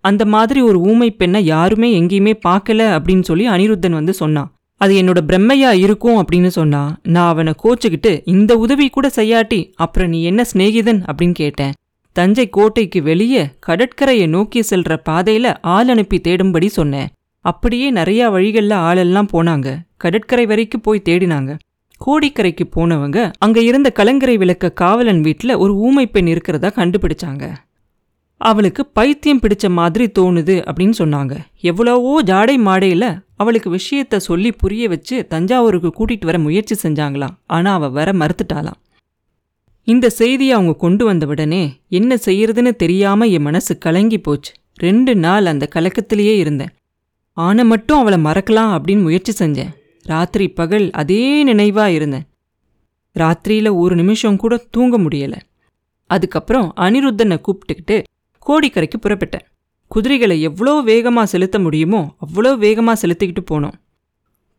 அந்த 0.00 0.22
மாதிரி 0.24 0.60
ஒரு 0.60 0.78
ஊமை 0.80 1.10
பெண்ணை 1.10 1.44
யாருமே 1.44 2.00
எங்கேயுமே 2.00 2.34
பார்க்கல 2.48 2.88
அப்படின்னு 2.96 3.20
சொல்லி 3.20 3.44
அனிருத்தன் 3.48 3.98
வந்து 4.00 4.12
சொன்னான். 4.12 4.50
அது 4.80 4.92
என்னோட 5.02 5.20
பிரம்மையா 5.26 5.70
இருக்கும் 5.84 6.18
அப்படின்னு 6.20 6.50
சொன்னா 6.58 6.82
நான் 7.02 7.28
அவனை 7.28 7.52
கோச்சுக்கிட்டு 7.64 8.22
இந்த 8.24 8.52
உதவி 8.56 8.88
கூட 8.88 9.10
செய்யாட்டி 9.16 9.60
அப்புறம் 9.74 10.08
நீ 10.08 10.22
என்ன 10.22 10.42
சிநேகிதன்? 10.52 11.02
அப்படின்னு 11.10 11.32
கேட்டேன். 11.32 11.72
தஞ்சை 12.12 12.48
கோட்டைக்கு 12.48 13.02
வெளியே 13.02 13.50
கடற்கரையை 13.58 14.26
நோக்கி 14.26 14.60
செல்ற 14.60 14.96
பாதையில 15.08 15.56
ஆள் 15.62 15.88
அனுப்பி 15.88 16.20
தேடும்படி 16.28 16.66
சொன்னேன். 16.66 17.08
அப்படியே 17.40 17.90
நிறைய 17.90 18.30
வழிகள்ல 18.30 18.72
ஆளெல்லாம் 18.72 19.28
போனாங்க. 19.32 19.76
கடற்கரை 19.96 20.46
வரைக்கும் 20.46 20.80
போய் 20.80 21.02
தேடினாங்க. 21.04 21.58
கோடிக்கரைக்கு 22.06 22.64
போனவங்க 22.76 23.32
அங்க 23.38 23.60
இருந்த 23.60 23.90
கலங்கரை 23.90 24.36
விளக்க 24.36 24.72
காவலன் 24.72 25.20
வீட்டில் 25.20 25.54
ஒரு 25.54 25.74
ஊமை 25.74 26.06
பெண் 26.06 26.26
இருக்கிறதா 26.26 26.68
கண்டுபிடிச்சாங்க. 26.68 27.44
அவளுக்கு 28.36 28.86
பைத்தியம் 28.86 29.40
பிடிச்ச 29.40 29.70
மாதிரி 29.70 30.10
தோணுது 30.18 30.54
அப்படின்னு 30.68 30.92
சொன்னாங்க. 30.98 31.36
எவ்வளவோ 31.60 32.22
ஜாடை 32.22 32.56
மாடையில 32.68 33.22
அவளுக்கு 33.36 33.70
விஷயத்த 33.70 34.16
சொல்லி 34.16 34.52
புரிய 34.52 34.88
வச்சு 34.88 35.26
தஞ்சாவூருக்கு 35.26 35.92
கூட்டிட்டு 35.98 36.24
வர 36.24 36.38
முயற்சி 36.38 36.88
செஞ்சாங்களாம். 36.88 37.36
ஆனா 37.46 37.72
அவ 37.72 37.88
வர 37.88 38.12
மறுத்துட்டாளாம். 38.12 38.80
இந்த 39.84 40.10
செய்தியை 40.10 40.54
அவங்க 40.54 40.74
கொண்டு 40.74 41.04
வந்த 41.04 41.26
உடனே 41.26 41.80
என்ன 41.88 42.14
செய்யறதுன்னு 42.14 42.76
தெரியாம 42.76 43.26
என் 43.26 43.42
மனசு 43.42 43.78
கலங்கி 43.78 44.18
போச்சு. 44.18 44.52
ரெண்டு 44.74 45.16
நாள் 45.16 45.46
அந்த 45.46 45.68
கலக்கத்திலேயே 45.74 46.34
இருந்தேன். 46.36 46.72
ஆனை 47.32 47.64
மட்டும் 47.64 47.98
அவளை 47.98 48.18
மறக்கலாம் 48.18 48.72
அப்படின்னு 48.74 49.02
முயற்சி 49.02 49.44
செஞ்சேன். 49.44 49.72
ராத்திரி 50.02 50.48
பகல் 50.48 50.90
அதே 50.90 51.44
நினைவா 51.44 51.86
இருந்தேன். 51.86 52.26
ராத்திரியில 53.16 53.76
ஒரு 53.76 53.94
நிமிஷம் 53.94 54.36
கூட 54.36 54.56
தூங்க 54.56 54.98
முடியல. 54.98 55.34
அதுக்கப்புறம் 56.06 56.72
அனிருத்தனை 56.76 57.36
கூப்பிட்டுக்கிட்டு 57.46 58.02
கோடிக்கரைக்கு 58.46 58.98
புறப்பட்டேன். 59.02 59.46
குதிரைகளை 59.90 60.40
எவ்வளோ 60.40 60.80
வேகமாக 60.80 61.26
செலுத்த 61.26 61.58
முடியுமோ 61.58 62.16
அவ்வளோ 62.26 62.52
வேகமாக 62.56 63.06
செலுத்திக்கிட்டு 63.06 63.44
போனோம். 63.50 63.76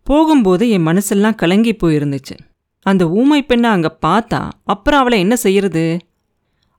போகும்போது 0.07 0.69
என் 0.69 0.87
மனசெல்லாம் 0.87 1.35
கலங்கி 1.35 1.73
போயிருந்துச்சு. 1.83 2.35
அந்த 2.83 3.09
ஊமை 3.09 3.44
பெண்ணை 3.44 3.69
அங்கே 3.69 3.91
பார்த்தா 4.06 4.50
அப்புறம் 4.63 5.00
அவளை 5.00 5.19
என்ன 5.19 5.35
செய்யறது? 5.35 5.97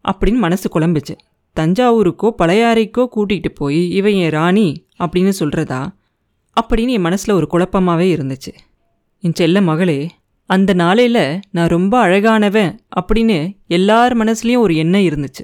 அப்படின்னு 0.04 0.36
மனசு 0.36 0.66
குழம்புச்சு. 0.68 1.14
தஞ்சாவூருக்கோ 1.60 2.30
பழையாறைக்கோ 2.38 3.06
கூட்டிகிட்டு 3.16 3.48
போய் 3.54 3.90
இவன் 3.90 4.12
என் 4.12 4.30
ராணி 4.30 4.86
அப்படின்னு 4.98 5.32
சொல்கிறதா 5.38 5.86
அப்படின்னு 6.60 6.88
என் 6.88 7.00
மனசில் 7.00 7.34
ஒரு 7.34 7.46
குழப்பமாகவே 7.50 8.08
இருந்துச்சு. 8.16 8.52
என் 9.20 9.34
செல்ல 9.34 9.60
மகளே 9.60 10.10
அந்த 10.46 10.72
நாளையில் 10.72 11.40
நான் 11.50 11.68
ரொம்ப 11.68 12.06
அழகானவன் 12.06 12.78
அப்படின்னு 13.00 13.56
எல்லார் 13.66 14.16
மனசுலேயும் 14.16 14.58
ஒரு 14.58 14.76
எண்ணம் 14.76 15.00
இருந்துச்சு. 15.00 15.42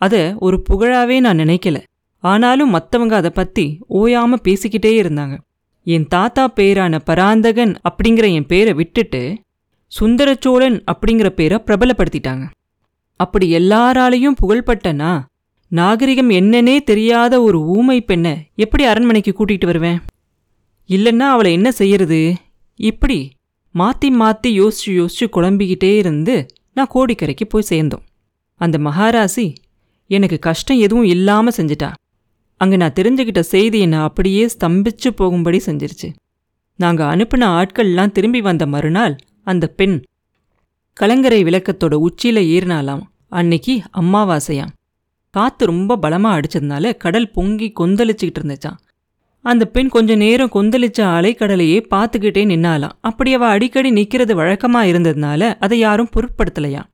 அதை 0.00 0.34
ஒரு 0.38 0.62
புகழாகவே 0.70 1.20
நான் 1.20 1.38
நினைக்கல. 1.38 1.82
ஆனாலும் 2.18 2.74
மற்றவங்க 2.74 3.12
அதை 3.12 3.30
பற்றி 3.30 3.78
ஓயாமல் 3.86 4.40
பேசிக்கிட்டே 4.44 4.92
இருந்தாங்க. 5.02 5.38
என் 5.84 6.06
தாத்தா 6.06 6.52
பேரான 6.56 6.98
பராந்தகன் 7.04 7.74
அப்படிங்கிற 7.88 8.32
என் 8.32 8.46
பேரை 8.46 8.72
விட்டுட்டு 8.72 9.22
சுந்தரச்சோழன் 9.92 10.82
அப்படிங்கிற 10.92 11.28
பேரை 11.28 11.58
பிரபலப்படுத்திட்டாங்க. 11.66 12.44
அப்படி 13.20 13.54
எல்லாராலையும் 13.54 14.38
புகழ்பட்டனா? 14.42 15.12
நாகரிகம் 15.68 16.30
என்னன்னே 16.30 16.76
தெரியாத 16.80 17.42
ஒரு 17.42 17.60
ஊமை 17.66 18.00
பெண்ணை 18.00 18.34
எப்படி 18.54 18.84
அரண்மனைக்கு 18.84 19.32
கூட்டிகிட்டு 19.38 19.64
வருவேன்? 19.64 20.00
இல்லைன்னா 20.88 21.26
அவளை 21.34 21.52
என்ன 21.52 21.70
செய்யறது? 21.72 22.34
இப்படி 22.74 23.30
மாத்தி 23.74 24.08
மாத்தி 24.20 24.46
யோசிச்சு 24.46 24.90
யோசிச்சு 24.90 25.26
குழம்பிக்கிட்டே 25.32 25.96
இருந்து 25.96 26.46
நான் 26.74 26.90
கோடிக்கரைக்கு 26.94 27.44
போய் 27.48 27.62
சேர்ந்தோம். 27.62 28.02
அந்த 28.60 28.78
மகாராசி 28.78 29.54
எனக்கு 30.10 30.38
கஷ்டம் 30.38 30.78
எதுவும் 30.78 31.04
இல்லாம 31.04 31.50
செஞ்சிட்டா. 31.56 31.92
அங்க 32.60 32.76
நான் 32.76 32.96
தெரிஞ்சுக்கிட்ட 33.00 33.40
செய்தி 33.40 33.78
என்னை 33.80 33.98
அப்படியே 33.98 34.46
ஸ்தம்பிச்சு 34.46 35.10
போகும்படி 35.14 35.60
செஞ்சிருச்சு. 35.66 36.08
நாங்க 36.74 37.16
அனுப்பின 37.16 37.46
ஆட்கள்லாம் 37.58 38.12
திரும்பி 38.12 38.40
வந்த 38.40 38.66
மறுநாள் 38.66 39.16
அந்த 39.46 39.66
பெண் 39.78 39.96
கலங்கரை 40.96 41.40
விளக்கத்தோட 41.44 41.94
உச்சியில 42.06 42.38
ஏறினாலாம் 42.54 43.02
அன்னைக்கு 43.38 43.74
அம்மாவாசையாம். 44.00 44.72
காத்து 45.34 45.62
ரொம்ப 45.66 45.98
பலமா 46.02 46.30
அடிச்சதுனால 46.36 46.92
கடல் 46.96 47.30
பொங்கி 47.30 47.68
கொந்தளிச்சுக்கிட்டு 47.80 48.40
இருந்துச்சான் 48.40 48.78
அந்த 49.44 49.64
பெண் 49.64 49.88
கொஞ்ச 49.88 50.14
நேரம் 50.14 50.52
கொந்தளிச்ச 50.54 51.00
அலைக்கடலையே 51.16 51.78
பார்த்துக்கிட்டே 51.90 52.42
நின்னாலாம் 52.52 52.94
அப்படி 53.00 53.30
அவ 53.34 53.46
அடிக்கடி 53.46 53.90
நிற்கிறது 53.90 54.34
வழக்கமா 54.40 54.80
இருந்ததுனால 54.90 55.54
அதை 55.60 55.76
யாரும் 55.78 56.12
பொருட்படுத்தலையாம். 56.14 56.88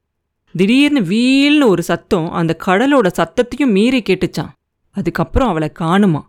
திடீர்னு 0.54 1.02
வீல்னு 1.12 1.66
ஒரு 1.66 1.82
சத்தம் 1.82 2.26
அந்த 2.40 2.56
கடலோட 2.66 3.08
சத்தத்தையும் 3.20 3.74
மீறி 3.76 4.00
கேட்டுச்சான் 4.08 4.52
அதுக்கப்புறம் 4.96 5.48
அவளை 5.48 5.68
காணுமா 5.80 6.22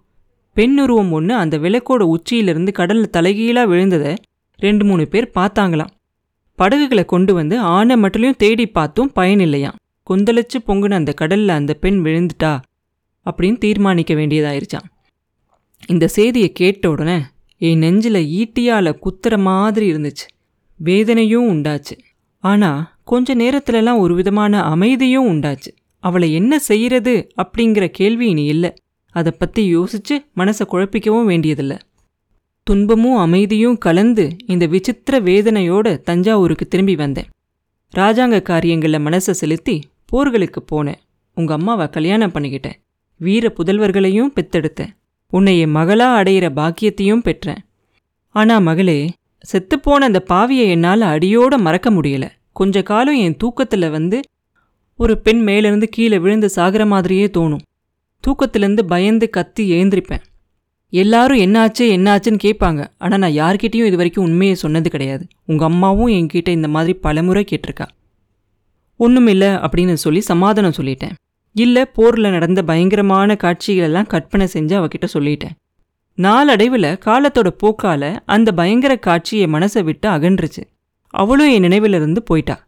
பெண் 0.57 0.77
உருவம் 0.79 1.11
ஒன்று 1.11 1.33
அந்த 1.35 1.55
விளக்கோட 1.57 2.01
உச்சியிலிருந்து 2.13 2.71
கடலில் 2.71 3.13
தலைகீழாக 3.17 3.71
விழுந்ததை 3.71 4.13
ரெண்டு 4.59 4.83
மூணு 4.85 5.03
பேர் 5.07 5.31
பார்த்தாங்களாம். 5.35 5.93
படகுகளை 6.55 7.05
கொண்டு 7.05 7.33
வந்து 7.33 7.59
ஆனை 7.59 7.97
மட்டும் 7.97 8.35
தேடி 8.37 8.65
பார்த்தும் 8.67 9.11
பயனில்லையாம். 9.15 9.77
கொந்தளிச்சு 10.09 10.57
பொங்குன 10.67 10.91
அந்த 10.91 11.13
கடல்ல 11.21 11.47
அந்த 11.47 11.73
பெண் 11.73 11.99
விழுந்துட்டா 12.05 12.59
அப்படின்னு 13.25 13.57
தீர்மானிக்க 13.57 14.13
வேண்டியதாயிருச்சான் 14.13 14.87
இந்த 15.87 16.07
செய்தியை 16.07 16.51
கேட்ட 16.51 16.89
உடனே 16.89 17.17
என் 17.57 17.77
நெஞ்சில் 17.77 18.19
ஈட்டியால 18.39 18.93
குத்துற 19.05 19.37
மாதிரி 19.37 19.93
இருந்துச்சு. 19.93 20.25
வேதனையும் 20.79 21.47
உண்டாச்சு. 21.49 21.95
ஆனால் 22.39 22.91
கொஞ்ச 23.03 23.35
நேரத்துலலாம் 23.35 23.97
ஒரு 23.97 24.15
விதமான 24.15 24.63
அமைதியும் 24.63 25.27
உண்டாச்சு. 25.27 25.71
அவளை 25.99 26.33
என்ன 26.33 26.59
செய்யறது 26.59 27.13
அப்படிங்கிற 27.43 27.87
கேள்வி 27.87 28.29
இனி 28.29 28.45
இல்லை. 28.45 28.73
அதை 29.15 29.31
பத்தி 29.39 29.77
யோசிச்சு 29.77 30.15
மனசை 30.37 30.65
குழப்பிக்கவும் 30.71 31.25
வேண்டியதில்லை. 31.25 31.77
துன்பமும் 32.63 33.17
அமைதியும் 33.17 33.77
கலந்து 33.77 34.35
இந்த 34.45 34.65
விசித்திர 34.65 35.19
வேதனையோட 35.19 36.01
தஞ்சாவூருக்கு 36.01 36.67
திரும்பி 36.67 36.95
வந்தேன். 36.95 37.25
ராஜாங்க 37.95 38.41
காரியங்களில் 38.41 38.99
மனசை 38.99 39.17
செலுத்தி 39.17 39.81
போர்களுக்கு 40.13 40.59
போனேன். 40.71 41.01
உங்க 41.35 41.53
அம்மாவை 41.53 41.89
கல்யாணம் 41.89 42.31
பண்ணிக்கிட்டேன். 42.31 42.73
வீர 43.17 43.53
புதல்வர்களையும் 43.57 44.33
பெத்தெடுத்தேன். 44.35 44.89
உன்னை 45.29 45.59
என் 45.59 45.75
மகளா 45.75 46.15
அடையிற 46.19 46.49
பாக்கியத்தையும் 46.49 47.21
பெற்றேன். 47.21 47.61
ஆனா 48.29 48.59
மகளே 48.59 49.11
செத்துப்போன 49.39 50.05
அந்த 50.05 50.23
பாவியை 50.29 50.69
என்னால் 50.69 51.01
அடியோட 51.01 51.57
மறக்க 51.57 51.89
முடியல. 51.89 52.29
கொஞ்ச 52.53 52.83
காலம் 52.83 53.15
என் 53.15 53.37
தூக்கத்துல 53.43 53.91
வந்து 53.91 54.19
ஒரு 54.97 55.17
பெண் 55.17 55.41
மேலிருந்து 55.41 55.89
கீழே 55.89 56.19
விழுந்து 56.19 56.49
சாகிற 56.49 56.85
மாதிரியே 56.85 57.25
தோணும். 57.25 57.65
தூக்கத்திலேருந்து 58.27 58.81
பயந்து 58.81 59.29
கத்தி 59.29 59.71
ஏந்திரிப்பேன். 59.71 60.23
எல்லாரும் 60.93 61.37
என்னாச்சு 61.37 61.83
என்னாச்சுன்னு 61.95 62.39
கேட்பாங்க. 62.43 62.81
ஆனால் 62.97 63.21
நான் 63.23 63.37
யார்கிட்டேயும் 63.41 63.89
இது 63.89 63.97
வரைக்கும் 63.97 64.25
உண்மையை 64.25 64.55
சொன்னது 64.55 64.89
கிடையாது. 64.89 65.23
உங்கள் 65.45 65.67
அம்மாவும் 65.67 66.07
என்கிட்ட 66.07 66.49
இந்த 66.49 66.67
மாதிரி 66.67 66.93
பலமுறை 66.93 67.45
கேட்டிருக்கா. 67.51 67.87
ஒன்றுமில்லை 68.97 69.47
அப்படின்னு 69.47 69.93
சொல்லி 69.93 70.21
சமாதானம் 70.21 70.77
சொல்லிட்டேன். 70.77 71.15
இல்லை 71.55 71.85
போரில் 71.85 72.29
நடந்த 72.29 72.63
பயங்கரமான 72.63 73.37
காட்சிகளெல்லாம் 73.43 74.07
கற்பனை 74.07 74.47
செஞ்சு 74.53 74.75
அவகிட்ட 74.79 75.07
சொல்லிட்டேன். 75.13 75.55
நாளடைவில் 76.15 76.97
காலத்தோட 77.05 77.47
போக்கால் 77.47 78.09
அந்த 78.25 78.51
பயங்கர 78.51 78.95
காட்சி 78.97 79.39
என் 79.39 79.53
மனசை 79.53 79.83
விட்டு 79.83 80.09
அகன்றுச்சு. 80.09 80.63
அவளும் 81.07 81.49
என் 81.49 81.61
நினைவிலிருந்து 81.61 82.23
போயிட்டா. 82.23 82.67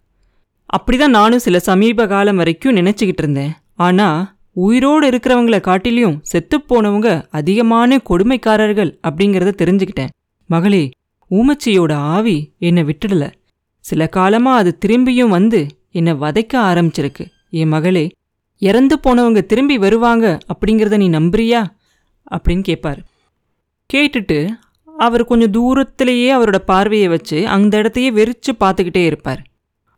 அப்படிதான் 0.78 1.16
நானும் 1.20 1.40
சில 1.40 1.60
சமீப 1.60 2.08
காலம் 2.08 2.36
வரைக்கும் 2.36 2.76
நினச்சிக்கிட்டு 2.76 3.24
இருந்தேன். 3.24 3.54
ஆனால் 3.76 4.35
உயிரோடு 4.56 5.10
இருக்கிறவங்கள 5.10 5.58
காட்டிலையும் 5.60 6.20
செத்துப் 6.22 6.74
போனவங்க 6.74 7.24
அதிகமான 7.32 8.00
கொடுமைக்காரர்கள் 8.10 8.92
அப்படிங்கிறத 9.08 9.52
தெரிஞ்சுக்கிட்டேன். 9.62 10.12
மகளே 10.46 10.90
ஊமச்சியோட 11.32 11.94
ஆவி 11.94 12.54
என்னை 12.60 12.84
விட்டுடல. 12.84 13.32
சில 13.80 14.08
காலமா 14.08 14.56
அது 14.56 14.78
திரும்பியும் 14.86 15.28
வந்து 15.28 15.68
என்னை 15.92 16.14
வதைக்க 16.14 16.54
ஆரம்பிச்சிருக்கு. 16.54 17.26
என் 17.50 17.68
மகளே 17.68 18.12
இறந்து 18.58 19.00
போனவங்க 19.08 19.46
திரும்பி 19.46 19.78
வருவாங்க 19.78 20.38
அப்படிங்கிறத 20.48 20.98
நீ 20.98 21.10
நம்புறியா? 21.10 21.66
அப்படின்னு 22.32 22.64
கேட்பாரு 22.70 23.02
கேட்டுட்டு 23.94 24.50
அவர் 24.98 25.26
கொஞ்சம் 25.26 25.52
தூரத்திலேயே 25.52 26.34
அவரோட 26.34 26.58
பார்வையை 26.58 27.08
வச்சு 27.08 27.48
அந்த 27.48 27.78
இடத்தையே 27.78 28.10
வெறிச்சு 28.12 28.52
பார்த்துக்கிட்டே 28.60 29.06
இருப்பார். 29.06 29.42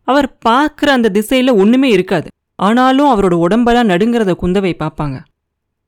அவர் 0.02 0.38
பார்க்குற 0.48 0.88
அந்த 0.88 1.08
திசையில் 1.08 1.52
ஒன்றுமே 1.52 1.88
இருக்காது. 1.90 2.28
ஆனாலும் 2.58 3.10
அவரோட 3.12 3.34
உடம்பெல்லாம் 3.44 3.88
நடுங்கிறத 3.88 4.32
குந்தவை 4.42 4.72
பார்ப்பாங்க. 4.82 5.16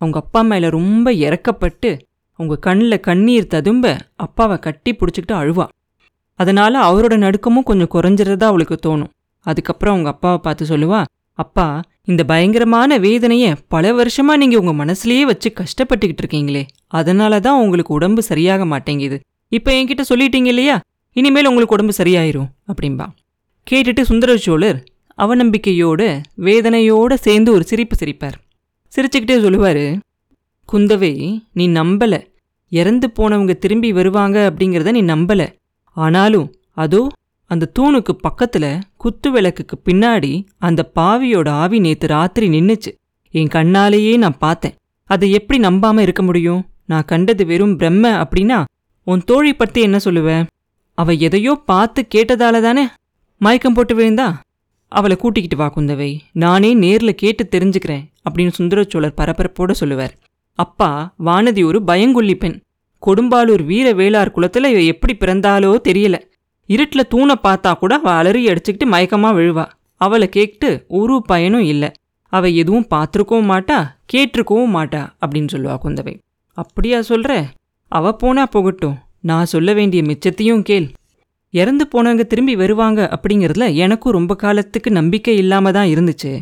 அவங்க 0.01 0.19
அப்பா 0.19 0.41
மேலே 0.43 0.69
ரொம்ப 0.69 1.13
இறக்கப்பட்டு 1.27 1.91
அவங்க 2.39 2.55
கண்ணில் 2.67 3.05
கண்ணீர் 3.07 3.47
ததும்ப 3.47 3.85
அப்பாவை 4.17 4.57
கட்டி 4.59 4.91
பிடிச்சிக்கிட்டு 4.93 5.35
அழுவா. 5.41 5.67
அதனால 6.35 6.75
அவரோட 6.89 7.15
நடுக்கமும் 7.25 7.67
கொஞ்சம் 7.71 7.93
குறைஞ்சிறதா 7.95 8.47
அவளுக்கு 8.53 8.77
தோணும். 8.87 9.11
அதுக்கப்புறம் 9.47 9.95
அவங்க 9.95 10.11
அப்பாவை 10.11 10.39
பார்த்து 10.39 10.65
சொல்லுவா 10.67 11.01
அப்பா 11.39 11.67
இந்த 12.05 12.23
பயங்கரமான 12.25 12.99
வேதனைய 12.99 13.47
பல 13.69 13.93
வருஷமா 13.99 14.35
நீங்க 14.43 14.57
உங்க 14.59 14.73
மனசுலயே 14.85 15.23
வச்சு 15.23 15.49
கஷ்டப்பட்டுக்கிட்டு 15.61 16.23
இருக்கீங்களே. 16.23 16.63
அதனால 16.87 17.41
தான் 17.41 17.61
உங்களுக்கு 17.61 17.93
உடம்பு 17.95 18.23
சரியாக 18.23 18.65
மாட்டேங்குது. 18.65 19.17
இப்போ 19.53 19.71
என்கிட்ட 19.73 20.03
சொல்லிட்டீங்க 20.09 20.51
இல்லையா? 20.55 20.77
இனிமேல் 21.17 21.47
உங்களுக்கு 21.47 21.77
உடம்பு 21.77 21.95
சரியாயிரும். 21.99 22.49
அப்படின்பா 22.71 23.07
கேட்டுட்டு 23.67 24.03
சுந்தர 24.03 24.37
சோழர் 24.37 24.81
அவநம்பிக்கையோட 25.23 26.03
வேதனையோட 26.47 27.15
சேர்ந்து 27.27 27.51
ஒரு 27.53 27.65
சிரிப்பு 27.71 27.97
சிரிப்பார். 28.03 28.37
சிரிச்சுக்கிட்டே 28.93 29.37
சொல்லுவாரு 29.45 29.87
குந்தவை 30.69 31.13
நீ 31.53 31.65
நம்பல. 31.69 32.15
இறந்து 32.73 33.07
போனவங்க 33.19 33.55
திரும்பி 33.63 33.93
வருவாங்க 33.93 34.39
அப்படிங்கிறத 34.51 34.91
நீ 34.91 35.03
நம்பல. 35.03 35.43
ஆனாலும் 35.97 36.49
அதோ 36.83 37.01
அந்த 37.51 37.71
தூணுக்கு 37.79 38.13
பக்கத்துல 38.27 38.67
குத்து 38.97 39.29
விளக்குக்கு 39.31 39.77
பின்னாடி 39.85 40.33
அந்த 40.59 40.81
பாவியோட 40.99 41.49
ஆவி 41.63 41.79
நேத்து 41.79 42.07
ராத்திரி 42.07 42.49
நின்னுச்சு. 42.49 42.91
என் 43.35 43.53
கண்ணாலேயே 43.55 44.13
நான் 44.19 44.39
பார்த்தேன். 44.39 44.77
அதை 45.11 45.31
எப்படி 45.31 45.59
நம்பாம 45.63 46.01
இருக்க 46.01 46.23
முடியும்? 46.23 46.63
நான் 46.87 47.05
கண்டது 47.05 47.47
வெறும் 47.47 47.77
பிரம்ம 47.77 48.05
அப்படின்னா 48.23 48.59
உன் 49.07 49.25
தோழி 49.25 49.53
பற்றி 49.55 49.81
என்ன 49.81 49.99
சொல்லுவ? 50.05 50.31
அவ 50.99 51.13
எதையோ 51.27 51.53
பார்த்து 51.71 52.01
கேட்டதால 52.15 52.61
தானே? 52.63 52.85
மயக்கம் 53.41 53.75
போட்டு 53.75 53.95
விழுந்தா? 53.95 54.29
அவளை 54.91 55.17
கூட்டிக்கிட்டு 55.17 55.65
வா 55.65 55.73
குந்தவை. 55.75 56.11
நானே 56.33 56.71
நேர்ல 56.75 57.11
கேட்டு 57.11 57.49
தெரிஞ்சுக்கிறேன் 57.51 58.05
அப்படின்னு 58.25 58.53
சுந்தரச்சோழர் 58.59 59.19
பரபரப்போட 59.21 59.71
சொல்லுவார். 59.71 60.15
அப்பா 60.59 61.15
வானதி 61.25 61.65
ஒரு 61.65 61.83
பயங்கொல்லி 61.87 62.35
பெண் 62.35 62.57
கொடும்பாலூர் 63.07 63.65
வீர 63.65 63.93
வேளார் 63.93 64.33
குலத்துல 64.37 64.67
இவ 64.73 64.83
எப்படி 64.83 65.15
பிறந்தாலோ 65.15 65.71
தெரியல. 65.89 66.17
இருட்டில் 66.67 67.09
தூணை 67.09 67.35
பார்த்தா 67.43 67.73
கூட 67.75 67.95
அவள் 67.95 68.13
அலறி 68.13 68.47
அடிச்சுக்கிட்டு 68.47 68.85
மயக்கமா 68.85 69.31
விழுவா. 69.39 69.67
அவளை 70.01 70.29
கேட்டு 70.29 70.85
ஒரு 70.89 71.23
பயனும் 71.23 71.65
இல்லை. 71.65 71.91
அவ 72.33 72.49
எதுவும் 72.49 72.87
பார்த்துருக்கவும் 72.95 73.49
மாட்டா 73.53 73.79
கேட்டிருக்கவும் 74.13 74.75
மாட்டா 74.77 75.03
அப்படின்னு 75.27 75.49
சொல்லுவா 75.53 75.77
குந்தவை. 75.85 76.15
அப்படியா 76.57 76.99
சொல்ற? 76.99 77.45
அவ 77.89 78.13
போனா 78.13 78.47
போகட்டும். 78.47 78.99
நான் 79.21 79.47
சொல்ல 79.47 79.73
வேண்டிய 79.73 80.03
மிச்சத்தையும் 80.03 80.63
கேள். 80.63 80.91
இறந்து 81.55 81.85
போனவங்க 81.93 82.25
திரும்பி 82.27 82.57
வருவாங்க 82.57 83.01
அப்படிங்கிறதுல 83.15 83.75
எனக்கும் 83.75 84.13
ரொம்ப 84.13 84.37
காலத்துக்கு 84.37 84.91
நம்பிக்கை 84.91 85.37
இல்லாம 85.37 85.71
தான் 85.71 85.89
இருந்துச்சு. 85.95 86.33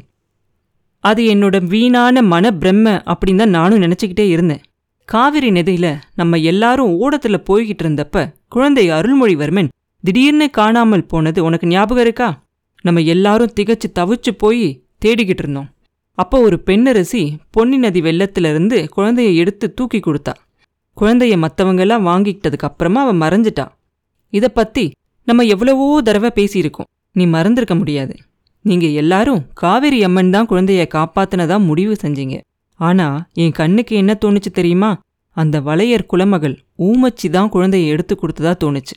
அது 1.05 1.23
என்னோட 1.35 1.57
வீணான 1.67 2.23
மன 2.23 2.53
பிரம்ம 2.53 3.03
அப்படின்னு 3.13 3.37
தான் 3.37 3.57
நானும் 3.59 3.83
நினச்சிக்கிட்டே 3.83 4.27
இருந்தேன். 4.29 4.63
காவிரி 5.05 5.51
நதியில 5.51 5.89
நம்ம 6.15 6.37
எல்லாரும் 6.51 6.93
ஓடத்தில் 6.97 7.47
போய்கிட்டு 7.49 7.85
இருந்தப்ப 7.85 8.25
குழந்தை 8.49 8.85
அருள்மொழிவர்மன் 8.91 9.73
திடீர்னு 10.05 10.51
காணாமல் 10.51 11.07
போனது 11.07 11.45
உனக்கு 11.45 11.67
ஞாபகம் 11.67 12.05
இருக்கா? 12.05 12.29
நம்ம 12.85 13.01
எல்லாரும் 13.01 13.55
திகச்சு 13.61 13.89
தவிச்சு 13.99 14.33
போய் 14.37 14.67
தேடிக்கிட்டு 15.05 15.43
இருந்தோம். 15.45 15.71
அப்போ 16.19 16.37
ஒரு 16.41 16.57
பெண்ணரசி 16.67 17.23
பொன்னி 17.51 17.77
நதி 17.77 18.01
வெள்ளத்திலிருந்து 18.01 18.79
குழந்தைய 18.97 19.35
எடுத்து 19.35 19.75
தூக்கி 19.75 19.99
கொடுத்தா. 19.99 20.35
குழந்தைய 20.97 21.35
மற்றவங்கெல்லாம் 21.45 22.07
வாங்கிக்கிட்டதுக்கு 22.11 22.69
அப்புறமா 22.71 23.01
அவன் 23.07 23.23
மறைஞ்சிட்டான் 23.23 23.73
இதை 24.33 24.49
பத்தி 24.49 24.85
நம்ம 25.25 25.45
எவ்வளவோ 25.45 26.01
தடவை 26.03 26.31
பேசியிருக்கோம். 26.35 26.89
நீ 27.13 27.27
மறந்திருக்க 27.27 27.75
முடியாது. 27.75 28.15
நீங்க 28.65 28.87
எல்லாரும் 28.87 29.43
காவேரி 29.55 30.03
அம்மன் 30.03 30.31
தான் 30.31 30.49
குழந்தைய 30.51 30.85
காப்பாத்தினதா 30.95 31.65
முடிவு 31.65 31.97
செஞ்சீங்க. 32.03 32.37
ஆனா 32.81 33.07
என் 33.33 33.53
கண்ணுக்கு 33.53 33.97
என்ன 33.97 34.19
தோணுச்சு 34.25 34.51
தெரியுமா? 34.53 34.91
அந்த 35.33 35.61
வளையர் 35.61 36.09
குலமகள் 36.13 36.57
ஊமச்சி 36.79 37.31
தான் 37.31 37.51
குழந்தைய 37.55 37.87
எடுத்து 37.87 38.15
கொடுத்ததா 38.15 38.53
தோணுச்சு. 38.65 38.95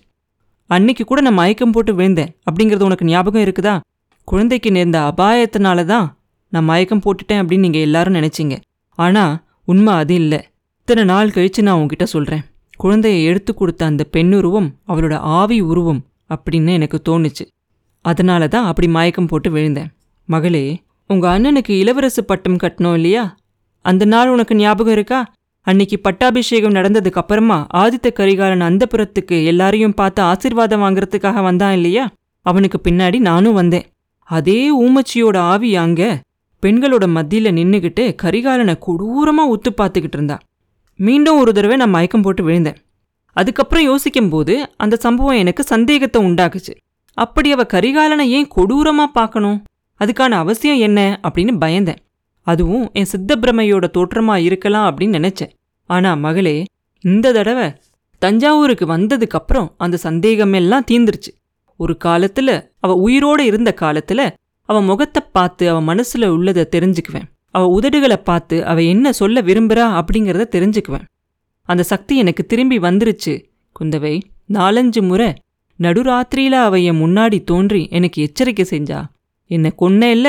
அன்னைக்கு 0.66 1.04
கூட 1.04 1.22
நான் 1.22 1.34
மயக்கம் 1.34 1.72
போட்டு 1.72 1.94
விழுந்தேன். 1.94 2.32
அப்படிங்கிறது 2.50 2.84
உனக்கு 2.84 3.06
ஞாபகம் 3.06 3.44
இருக்குதா? 3.46 3.80
குழந்தைக்கு 4.28 4.72
நேர்ந்த 4.72 5.00
அபாயத்தினால 5.00 5.86
தான் 5.86 6.08
நான் 6.50 6.64
மயக்கம் 6.64 7.04
போட்டுட்டேன் 7.06 7.42
அப்படின்னு 7.42 7.66
நீங்க 7.68 7.80
எல்லாரும் 7.80 8.16
நினைச்சீங்க. 8.16 8.56
ஆனா 8.98 9.44
உண்மை 9.66 9.94
அது 9.94 10.14
இல்லை. 10.14 10.40
இத்தனை 10.80 11.04
நாள் 11.04 11.30
கழிச்சு 11.30 11.62
நான் 11.62 11.80
உன்கிட்ட 11.82 12.04
சொல்றேன். 12.04 12.44
குழந்தையை 12.82 13.22
எடுத்து 13.24 13.52
கொடுத்த 13.54 13.82
அந்த 13.86 14.04
பெண்ணுருவம் 14.12 14.70
அவளோட 14.88 15.16
ஆவி 15.40 15.58
உருவம் 15.62 16.02
அப்படின்னு 16.34 16.72
எனக்கு 16.78 16.98
தோணுச்சு. 17.10 17.46
அதனால 18.06 18.48
தான் 18.48 18.66
அப்படி 18.66 18.88
மயக்கம் 18.88 19.28
போட்டு 19.28 19.50
விழுந்தேன். 19.52 19.90
மகளே 20.30 20.64
உங்க 21.10 21.26
அண்ணனுக்கு 21.34 21.74
இளவரசு 21.82 22.22
பட்டம் 22.26 22.62
கட்டணும் 22.64 22.94
இல்லையா? 22.94 23.24
அந்த 23.86 24.04
நாள் 24.06 24.30
உனக்கு 24.30 24.56
ஞாபகம் 24.56 24.94
இருக்கா? 24.94 25.20
அன்னைக்கு 25.68 25.98
பட்டாபிஷேகம் 26.00 26.76
நடந்ததுக்கு 26.78 27.22
அப்புறமா 27.22 27.58
ஆதித்த 27.78 28.08
கரிகாலன் 28.20 28.68
அந்தப்புறத்துக்கு 28.70 29.38
எல்லாரையும் 29.46 29.98
பார்த்து 30.00 30.22
ஆசிர்வாதம் 30.24 30.84
வாங்குறதுக்காக 30.84 31.42
வந்தான் 31.44 31.74
இல்லையா? 31.74 32.06
அவனுக்கு 32.46 32.78
பின்னாடி 32.84 33.20
நானும் 33.20 33.54
வந்தேன். 33.54 33.86
அதே 34.30 34.62
ஊமச்சியோட 34.84 35.38
ஆவி 35.52 35.72
அங்க 35.76 36.02
பெண்களோட 36.64 37.06
மத்தியில 37.18 37.52
நின்னுகிட்டு 37.58 38.04
கரிகாலனை 38.24 38.76
கொடூரமா 38.88 39.44
உத்து 39.54 39.72
பார்த்துக்கிட்டு 39.78 40.18
இருந்தா. 40.20 40.38
மீண்டும் 41.02 41.40
ஒரு 41.40 41.54
தடவை 41.54 41.78
நான் 41.78 41.90
மயக்கம் 41.90 42.22
போட்டு 42.22 42.44
விழுந்தேன். 42.44 42.76
அதுக்கப்புறம் 43.34 43.84
யோசிக்கும்போது 43.84 44.70
அந்த 44.78 44.96
சம்பவம் 44.96 45.36
எனக்கு 45.36 45.64
சந்தேகத்தை 45.64 46.26
உண்டாக்குச்சு. 46.26 46.74
அப்படி 47.14 47.52
அவ 47.52 47.64
கரிகாலனை 47.64 48.28
ஏன் 48.30 48.48
கொடூரமா 48.56 49.04
பார்க்கணும்? 49.14 49.64
அதுக்கான 50.00 50.30
அவசியம் 50.30 50.78
என்ன? 50.78 51.20
அப்படின்னு 51.24 51.58
பயந்தேன். 51.62 51.96
அதுவும் 52.42 52.90
என் 52.94 53.08
சித்தப்பிரமையோட 53.12 53.88
தோற்றமா 53.98 54.36
இருக்கலாம் 54.36 54.86
அப்படின்னு 54.88 55.18
நினைச்சேன். 55.18 55.52
ஆனா 55.86 56.16
மகளே 56.16 56.66
இந்த 57.00 57.32
தடவை 57.32 57.74
தஞ்சாவூருக்கு 58.20 58.86
வந்ததுக்கப்புறம் 58.86 59.68
அந்த 59.78 59.98
சந்தேகமெல்லாம் 59.98 60.86
தீந்துருச்சு 60.92 61.32
ஒரு 61.78 61.98
காலத்துல 62.04 62.70
அவ 62.80 63.10
உயிரோட 63.10 63.40
இருந்த 63.40 63.74
காலத்துல 63.82 64.30
அவ 64.62 64.82
முகத்தை 64.82 65.24
பார்த்து 65.32 65.70
அவ 65.70 65.96
மனசுல 65.96 66.26
உள்ளதை 66.26 66.68
தெரிஞ்சுக்குவேன். 66.72 67.30
அவ 67.54 67.80
உதடுகளை 67.80 68.18
பார்த்து 68.24 68.66
அவ 68.66 68.82
என்ன 68.82 69.12
சொல்ல 69.12 69.42
விரும்புறா 69.42 69.86
அப்படிங்கிறத 70.00 70.46
தெரிஞ்சுக்குவேன். 70.56 71.08
அந்த 71.70 71.84
சக்தி 71.84 72.14
எனக்கு 72.18 72.46
திரும்பி 72.46 72.78
வந்துருச்சு. 72.80 73.34
குந்தவை 73.76 74.16
நாலஞ்சு 74.54 75.02
முறை 75.02 75.30
நடுராத்திரியில 75.80 76.56
அவ 76.68 76.80
என் 76.80 77.02
முன்னாடி 77.02 77.38
தோன்றி 77.44 77.88
எனக்கு 77.92 78.22
எச்சரிக்கை 78.22 78.66
செஞ்சா. 78.70 79.00
என்னை 79.52 79.72
கொன்ன 79.82 80.10
இல்ல 80.10 80.28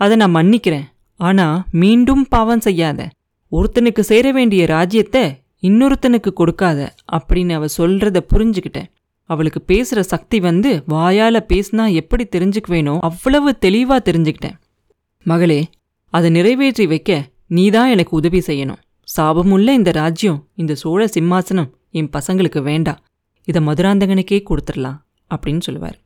அதை 0.00 0.16
நான் 0.16 0.34
மன்னிக்கிறேன். 0.34 0.86
ஆனா 1.20 1.46
மீண்டும் 1.72 2.24
பாவம் 2.28 2.60
செய்யாத. 2.60 3.08
ஒருத்தனுக்கு 3.52 4.00
சேர 4.00 4.32
வேண்டிய 4.32 4.62
ராஜ்யத்தை 4.66 5.22
இன்னொருத்தனுக்கு 5.62 6.30
கொடுக்காத 6.32 6.80
அப்படின்னு 7.12 7.52
அவ 7.52 7.66
சொல்றத 7.78 8.18
புரிஞ்சுக்கிட்டேன். 8.32 8.88
அவளுக்கு 9.30 9.60
பேசுற 9.72 10.00
சக்தி 10.12 10.38
வந்து 10.40 10.70
வாயால 10.88 11.36
பேசினா 11.52 11.84
எப்படி 11.92 12.24
தெரிஞ்சுக்குவேனோ 12.36 12.94
அவ்வளவு 13.00 13.50
தெளிவா 13.60 13.98
தெரிஞ்சுக்கிட்டேன். 14.08 14.56
மகளே 15.26 15.60
அதை 16.12 16.30
நிறைவேற்றி 16.30 16.86
வைக்க 16.86 17.28
நீதான் 17.46 17.88
எனக்கு 17.88 18.16
உதவி 18.16 18.40
செய்யணும். 18.46 18.80
சாபமுள்ள 19.16 19.68
இந்த 19.68 19.90
ராஜ்யம் 19.90 20.46
இந்த 20.54 20.74
சோழ 20.74 21.08
சிம்மாசனம் 21.14 21.70
என் 21.90 22.10
பசங்களுக்கு 22.16 22.62
வேண்டாம் 22.62 23.00
இதை 23.44 23.60
மதுராந்தகனுக்கே 23.66 24.38
கொடுத்துடலாம் 24.44 24.98
அப்படின்னு 25.30 25.60
சொல்லுவார். 25.60 25.98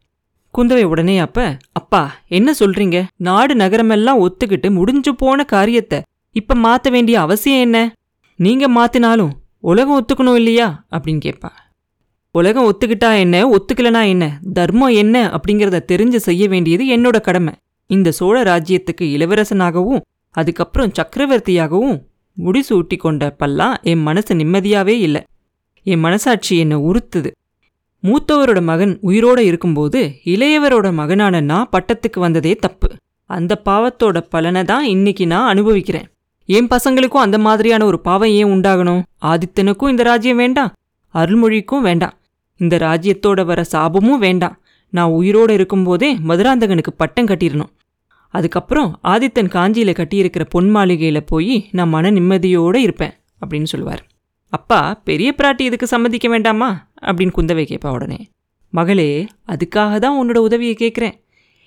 குந்தவை 0.55 0.83
உடனே 0.83 1.19
அப்ப 1.19 1.57
அப்பா 1.73 2.03
என்ன 2.29 2.55
சொல்றீங்க? 2.61 2.99
நாடு 3.17 3.55
நகரமெல்லாம் 3.55 4.23
ஒத்துக்கிட்டு 4.27 4.71
முடிஞ்சு 4.71 5.15
போன 5.15 5.45
காரியத்தை 5.45 6.03
இப்ப 6.33 6.55
மாத்த 6.55 6.91
வேண்டிய 6.91 7.21
அவசியம் 7.21 7.61
என்ன? 7.61 7.79
நீங்க 8.39 8.69
மாத்தினாலும் 8.69 9.31
உலகம் 9.61 9.99
ஒத்துக்கணும் 9.99 10.35
இல்லையா? 10.35 10.87
அப்படின்னு 10.91 11.21
கேட்பா. 11.27 11.51
உலகம் 12.31 12.67
ஒத்துக்கிட்டா 12.71 13.19
என்ன 13.19 13.49
ஒத்துக்கலனா 13.49 14.07
என்ன 14.07 14.39
தர்மம் 14.53 14.97
என்ன 15.03 15.17
அப்படிங்கிறத 15.27 15.81
தெரிஞ்சு 15.93 16.17
செய்ய 16.17 16.49
வேண்டியது 16.49 16.85
என்னோட 16.97 17.21
கடமை. 17.21 17.53
இந்த 17.87 18.11
சோழ 18.11 18.43
ராஜ்யத்துக்கு 18.43 19.01
இளவரசனாகவும் 19.01 20.01
அதுக்கப்புறம் 20.31 20.93
சக்கரவர்த்தியாகவும் 20.99 22.01
முடிசூட்டி 22.45 22.97
கொண்ட 22.97 23.37
பல்லாம் 23.39 23.75
என் 23.83 24.03
மனசு 24.03 24.35
நிம்மதியாவே 24.35 24.97
இல்லை. 25.07 25.23
என் 25.83 26.01
மனசாட்சி 26.01 26.59
என்னை 26.59 26.77
உறுத்துது. 26.77 27.31
மூத்தவரோட 28.03 28.63
மகன் 28.63 28.99
உயிரோட 29.03 29.39
இருக்கும்போது 29.39 30.13
இளையவரோட 30.25 30.93
மகனான 30.93 31.41
நான் 31.41 31.69
பட்டத்துக்கு 31.73 32.19
வந்ததே 32.19 32.57
தப்பு. 32.57 32.89
அந்த 33.25 33.61
பாவத்தோட 33.65 34.21
பலனை 34.21 34.65
தான் 34.65 34.85
இன்னைக்கு 34.85 35.27
நான் 35.27 35.49
அனுபவிக்கிறேன். 35.49 36.09
என் 36.47 36.67
பசங்களுக்கும் 36.67 37.25
அந்த 37.27 37.39
மாதிரியான 37.39 37.85
ஒரு 37.85 38.01
பாவம் 38.01 38.29
ஏன் 38.29 38.47
உண்டாகணும்? 38.47 39.03
ஆதித்தனுக்கும் 39.23 39.89
இந்த 39.89 40.03
ராஜ்யம் 40.03 40.37
வேண்டாம். 40.37 40.73
அருள்மொழிக்கும் 41.15 41.81
வேண்டாம். 41.81 42.15
இந்த 42.57 42.77
ராஜ்யத்தோட 42.77 43.45
வர 43.45 43.65
சாபமும் 43.73 44.19
வேண்டாம். 44.19 44.59
நான் 44.97 45.15
உயிரோடு 45.19 45.53
இருக்கும்போதே 45.55 46.11
மதுராந்தகனுக்கு 46.29 46.93
பட்டம் 46.97 47.29
கட்டிடணும். 47.29 47.73
அதுக்கப்புறம் 48.35 48.91
ஆதித்தன் 49.05 49.55
காஞ்சியில் 49.55 49.99
கட்டியிருக்கிற 49.99 50.45
பொன் 50.49 50.71
மாளிகையில் 50.71 51.29
போய் 51.31 51.57
நான் 51.71 51.89
மன 51.89 52.11
நிம்மதியோடு 52.11 52.79
இருப்பேன் 52.87 53.15
அப்படின்னு 53.41 53.71
சொல்லுவார். 53.73 54.03
அப்பா 54.53 54.81
பெரிய 55.09 55.29
பிராட்டி 55.39 55.65
இதுக்கு 55.69 55.87
சம்மதிக்க 55.87 56.29
வேண்டாமா? 56.29 56.69
அப்படின்னு 57.03 57.37
குந்தவை 57.39 57.65
கேட்பா 57.71 57.91
உடனே. 57.91 58.19
மகளே 58.73 59.11
அதுக்காக 59.53 59.99
தான் 59.99 60.17
உன்னோட 60.21 60.41
உதவியை 60.49 60.75
கேட்குறேன். 60.79 61.17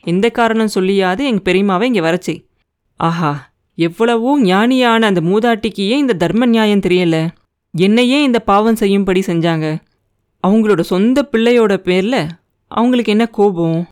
எந்த 0.03 0.25
காரணம் 0.29 0.73
சொல்லியாது 0.75 1.21
எங்கள் 1.29 1.47
பெரியமாவை 1.47 1.85
இங்கே 1.89 2.03
வரச்சே 2.07 2.35
ஆஹா 2.99 3.31
எவ்வளவோ 3.77 4.31
ஞானியான 4.41 5.07
அந்த 5.09 5.21
மூதாட்டிக்கு 5.21 5.83
ஏன் 5.93 6.03
இந்த 6.03 6.13
தர்ம 6.13 6.45
நியாயம் 6.45 6.85
தெரியல? 6.85 7.17
என்னையே 7.73 8.19
இந்த 8.23 8.39
பாவம் 8.49 8.79
செய்யும்படி 8.81 9.21
செஞ்சாங்க. 9.27 9.67
அவங்களோட 10.43 10.81
சொந்த 10.91 11.27
பிள்ளையோட 11.31 11.73
பேரில் 11.87 12.21
அவங்களுக்கு 12.67 13.11
என்ன 13.11 13.25
கோபம்? 13.25 13.87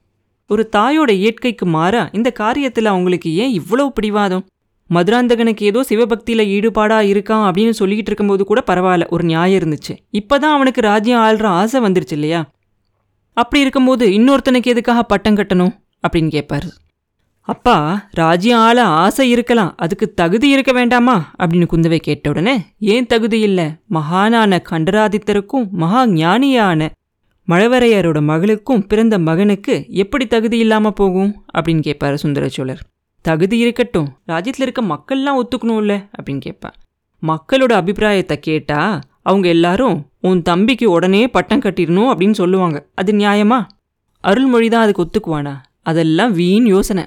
ஒரு 0.47 0.69
தாயோட 0.75 1.09
இயற்கைக்கு 1.09 1.65
மாறா 1.65 2.09
இந்த 2.11 2.33
காரியத்தில் 2.39 2.83
அவங்களுக்கு 2.83 3.35
ஏன் 3.35 3.51
இவ்வளவு 3.51 3.93
பிடிவாதம்? 3.93 4.45
மதுராந்தகனுக்கு 4.89 5.61
ஏதோ 5.61 5.83
சிவபக்தியில 5.89 6.43
ஈடுபாடா 6.55 6.97
இருக்கான் 7.11 7.45
அப்படின்னு 7.45 7.73
சொல்லிக்கிட்டு 7.79 8.09
இருக்கும்போது 8.09 8.45
கூட 8.45 8.63
பரவாயில்ல 8.67 9.07
ஒரு 9.07 9.23
நியாயம் 9.23 9.61
இருந்துச்சு. 9.61 9.93
இப்பதான் 10.11 10.53
அவனுக்கு 10.57 10.81
ராஜ்யம் 10.81 11.21
ஆள்ற 11.21 11.43
ஆசை 11.43 11.81
வந்துருச்சு 11.81 12.11
இல்லையா? 12.11 12.51
அப்படி 13.33 13.61
இருக்கும்போது 13.61 14.09
இன்னொருத்தனுக்கு 14.09 14.65
எதுக்காக 14.65 15.03
பட்டம் 15.03 15.35
கட்டணும்? 15.35 15.73
அப்படின்னு 16.07 16.33
கேட்பாரு 16.35 16.69
அப்பா 17.41 18.07
ராஜ்யம் 18.11 18.59
ஆள 18.59 18.83
ஆசை 18.83 19.29
இருக்கலாம் 19.29 19.73
அதுக்கு 19.77 20.13
தகுதி 20.13 20.49
இருக்க 20.49 20.71
வேண்டாமா? 20.71 21.31
அப்படின்னு 21.39 21.67
குந்தவை 21.71 21.97
கேட்ட 21.97 22.29
உடனே 22.29 22.63
ஏன் 22.79 23.05
தகுதி 23.05 23.39
இல்லை? 23.39 23.65
மகானான 23.89 24.59
கண்டராதித்தருக்கும் 24.69 25.69
மகா 25.69 26.05
ஞானியான 26.05 26.89
மழவரையரோட 27.47 28.21
மகளுக்கும் 28.21 28.87
பிறந்த 28.87 29.19
மகனுக்கு 29.19 29.85
எப்படி 29.89 30.27
தகுதி 30.27 30.57
இல்லாமல் 30.57 30.93
போகும்? 30.93 31.43
அப்படின்னு 31.53 31.81
கேட்பாரு 31.87 32.17
சுந்தரச்சோழர் 32.23 32.81
தகுதி 33.21 33.57
இருக்கட்டும். 33.57 34.07
ராஜ்யத்தில் 34.25 34.65
இருக்க 34.67 34.81
மக்கள்லாம் 34.81 35.39
ஒத்துக்கணும்ல? 35.41 35.93
அப்படின்னு 36.17 36.39
கேட்பேன் 36.39 36.75
மக்களோட 37.23 37.71
அபிப்பிராயத்தை 37.71 38.39
கேட்டா 38.39 39.01
அவங்க 39.21 39.47
எல்லாரும் 39.47 40.09
உன் 40.21 40.41
தம்பிக்கு 40.41 40.91
உடனே 40.91 41.27
பட்டம் 41.27 41.59
கட்டிடணும் 41.59 42.09
அப்படின்னு 42.11 42.31
சொல்லுவாங்க. 42.31 42.87
அது 42.95 43.13
நியாயமா? 43.13 43.59
அருள்மொழி 44.23 44.69
தான் 44.69 44.83
அதுக்கு 44.83 45.03
ஒத்துக்குவானா? 45.03 45.55
அதெல்லாம் 45.81 46.33
வீண் 46.33 46.65
யோசனை. 46.65 47.03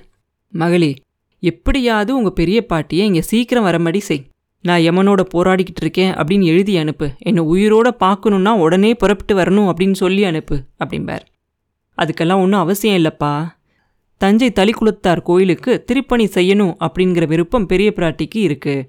மகளே 0.48 0.94
எப்படியாவது 1.40 2.16
உங்கள் 2.16 2.32
பெரிய 2.32 2.66
பாட்டியை 2.66 3.06
இங்கே 3.06 3.22
சீக்கிரம் 3.22 3.64
வரமடி 3.64 3.98
செய். 3.98 4.24
நான் 4.64 4.80
யமனோட 4.80 5.22
போராடிக்கிட்டு 5.34 5.80
இருக்கேன் 5.80 6.14
அப்படின்னு 6.14 6.44
எழுதி 6.44 6.76
அனுப்பு. 6.76 7.06
என்னை 7.18 7.42
உயிரோட 7.44 7.88
பார்க்கணுன்னா 8.00 8.52
உடனே 8.58 8.94
புறப்பட்டு 8.94 9.34
வரணும் 9.38 9.68
அப்படின்னு 9.70 9.92
சொல்லி 9.92 10.24
அனுப்பு 10.24 10.56
அப்படிம்பார். 10.84 11.24
அதுக்கெல்லாம் 11.98 12.42
ஒன்றும் 12.42 12.60
அவசியம் 12.60 12.96
இல்லைப்பா. 12.96 13.32
தஞ்சை 14.20 14.50
தளிக்குளத்தார் 14.50 15.22
கோயிலுக்கு 15.22 15.84
திருப்பணி 15.84 16.24
செய்யணும் 16.24 16.74
அப்படிங்கிற 16.86 17.26
விருப்பம் 17.26 17.66
பெரிய 17.66 17.92
பிராட்டிக்கு 17.96 18.36
இருக்கு. 18.36 18.86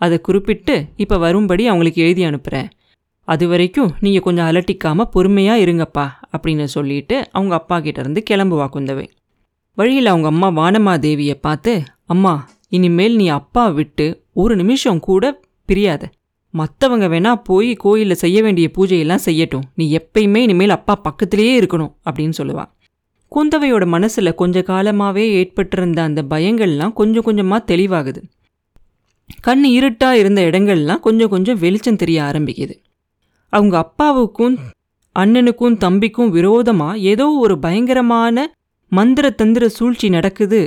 அதை 0.00 0.20
குறிப்பிட்டு 0.20 0.86
இப்போ 0.96 1.18
வரும்படி 1.18 1.68
அவங்களுக்கு 1.68 2.02
எழுதி 2.02 2.24
அனுப்புகிறேன் 2.24 2.68
அது 3.28 3.48
வரைக்கும் 3.48 3.90
நீங்கள் 4.00 4.22
கொஞ்சம் 4.22 4.46
அலட்டிக்காமல் 4.46 5.10
பொறுமையாக 5.10 5.62
இருங்கப்பா 5.64 6.06
அப்படின்னு 6.32 6.64
சொல்லிட்டு 6.64 7.16
அவங்க 7.32 7.54
அப்பா 7.54 7.76
கிட்டேருந்து 7.78 8.22
கிளம்புவா 8.30 8.66
குந்தவை. 8.74 9.06
வழியில் 9.78 10.06
அவங்க 10.06 10.28
அம்மா 10.28 10.48
வானமாதேவியை 10.50 11.36
பார்த்து 11.40 11.72
அம்மா 12.06 12.34
இனிமேல் 12.76 13.16
நீ 13.16 13.26
அப்பா 13.38 13.64
விட்டு 13.68 14.06
ஒரு 14.42 14.54
நிமிஷம் 14.56 15.00
கூட 15.00 15.24
பிரியாத. 15.68 16.02
மற்றவங்க 16.54 17.06
வேணா 17.12 17.32
போய் 17.44 17.70
கோயிலில் 17.74 18.22
செய்ய 18.22 18.38
வேண்டிய 18.42 18.66
பூஜையெல்லாம் 18.76 19.24
செய்யட்டும். 19.24 19.66
நீ 19.74 19.84
எப்பயுமே 19.98 20.40
இனிமேல் 20.46 20.76
அப்பா 20.76 20.94
பக்கத்திலேயே 21.06 21.54
இருக்கணும் 21.60 21.92
அப்படின்னு 22.08 22.36
சொல்லுவா. 22.38 22.64
குந்தவையோட 23.32 23.84
மனசில் 23.86 24.38
கொஞ்ச 24.40 24.62
காலமாகவே 24.62 25.24
ஏற்பட்டிருந்த 25.32 26.00
அந்த 26.02 26.20
பயங்கள்லாம் 26.30 26.92
கொஞ்சம் 26.92 27.22
கொஞ்சமாக 27.22 27.66
தெளிவாகுது. 27.74 28.20
கண் 29.40 29.64
இருட்டாக 29.64 30.18
இருந்த 30.18 30.40
இடங்கள்லாம் 30.42 31.00
கொஞ்சம் 31.00 31.28
கொஞ்சம் 31.28 31.58
வெளிச்சம் 31.58 32.00
தெரிய 32.02 32.18
ஆரம்பிக்குது. 32.22 32.74
அவங்க 33.52 33.74
அப்பாவுக்கும் 33.78 34.56
அண்ணனுக்கும் 35.16 35.76
தம்பிக்கும் 35.84 36.30
விரோதமாக 36.30 37.02
ஏதோ 37.12 37.26
ஒரு 37.44 37.54
பயங்கரமான 37.58 38.46
மந்திர 38.92 39.26
தந்திர 39.30 39.64
சூழ்ச்சி 39.68 40.08
நடக்குது 40.08 40.60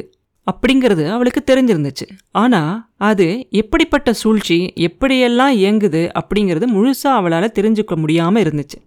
அப்படிங்கிறது 0.52 1.10
அவளுக்கு 1.10 1.42
தெரிஞ்சிருந்துச்சு. 1.46 2.06
ஆனால் 2.32 2.74
அது 2.98 3.48
எப்படிப்பட்ட 3.50 4.14
சூழ்ச்சி 4.14 4.74
எப்படியெல்லாம் 4.76 5.54
இயங்குது 5.62 6.02
அப்படிங்கிறது 6.20 6.68
முழுசாக 6.76 7.18
அவளால் 7.20 7.56
தெரிஞ்சுக்க 7.60 7.96
முடியாமல் 7.96 8.44
இருந்துச்சு. 8.44 8.80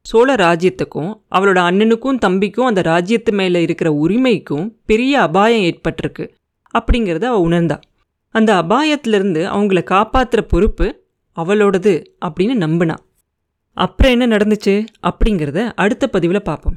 சோழ 0.00 0.34
ராஜ்யத்துக்கும் 0.34 1.10
அவளோட 1.30 1.58
அண்ணனுக்கும் 1.68 2.20
தம்பிக்கும் 2.26 2.68
அந்த 2.70 2.80
ராஜ்யத்து 2.80 3.32
மேலே 3.32 3.62
இருக்கிற 3.62 3.92
உரிமைக்கும் 3.92 4.66
பெரிய 4.86 5.20
அபாயம் 5.20 5.62
ஏற்பட்டிருக்கு 5.62 6.24
அப்படிங்கிறத 6.74 7.24
அவள் 7.24 7.44
உணர்ந்தா. 7.48 7.78
அந்த 8.34 8.50
அபாயத்திலிருந்து 8.62 9.42
அவங்கள 9.54 9.82
காப்பாற்றுற 9.90 10.40
பொறுப்பு 10.40 10.86
அவளோடது 11.36 11.94
அப்படின்னு 12.26 12.56
நம்பினா. 12.64 12.96
அப்புறம் 13.76 14.20
என்ன 14.20 14.36
நடந்துச்சு 14.36 14.74
அப்படிங்கிறத 15.02 15.72
அடுத்த 15.74 16.08
பதிவில் 16.08 16.42
பார்ப்போம் 16.42 16.76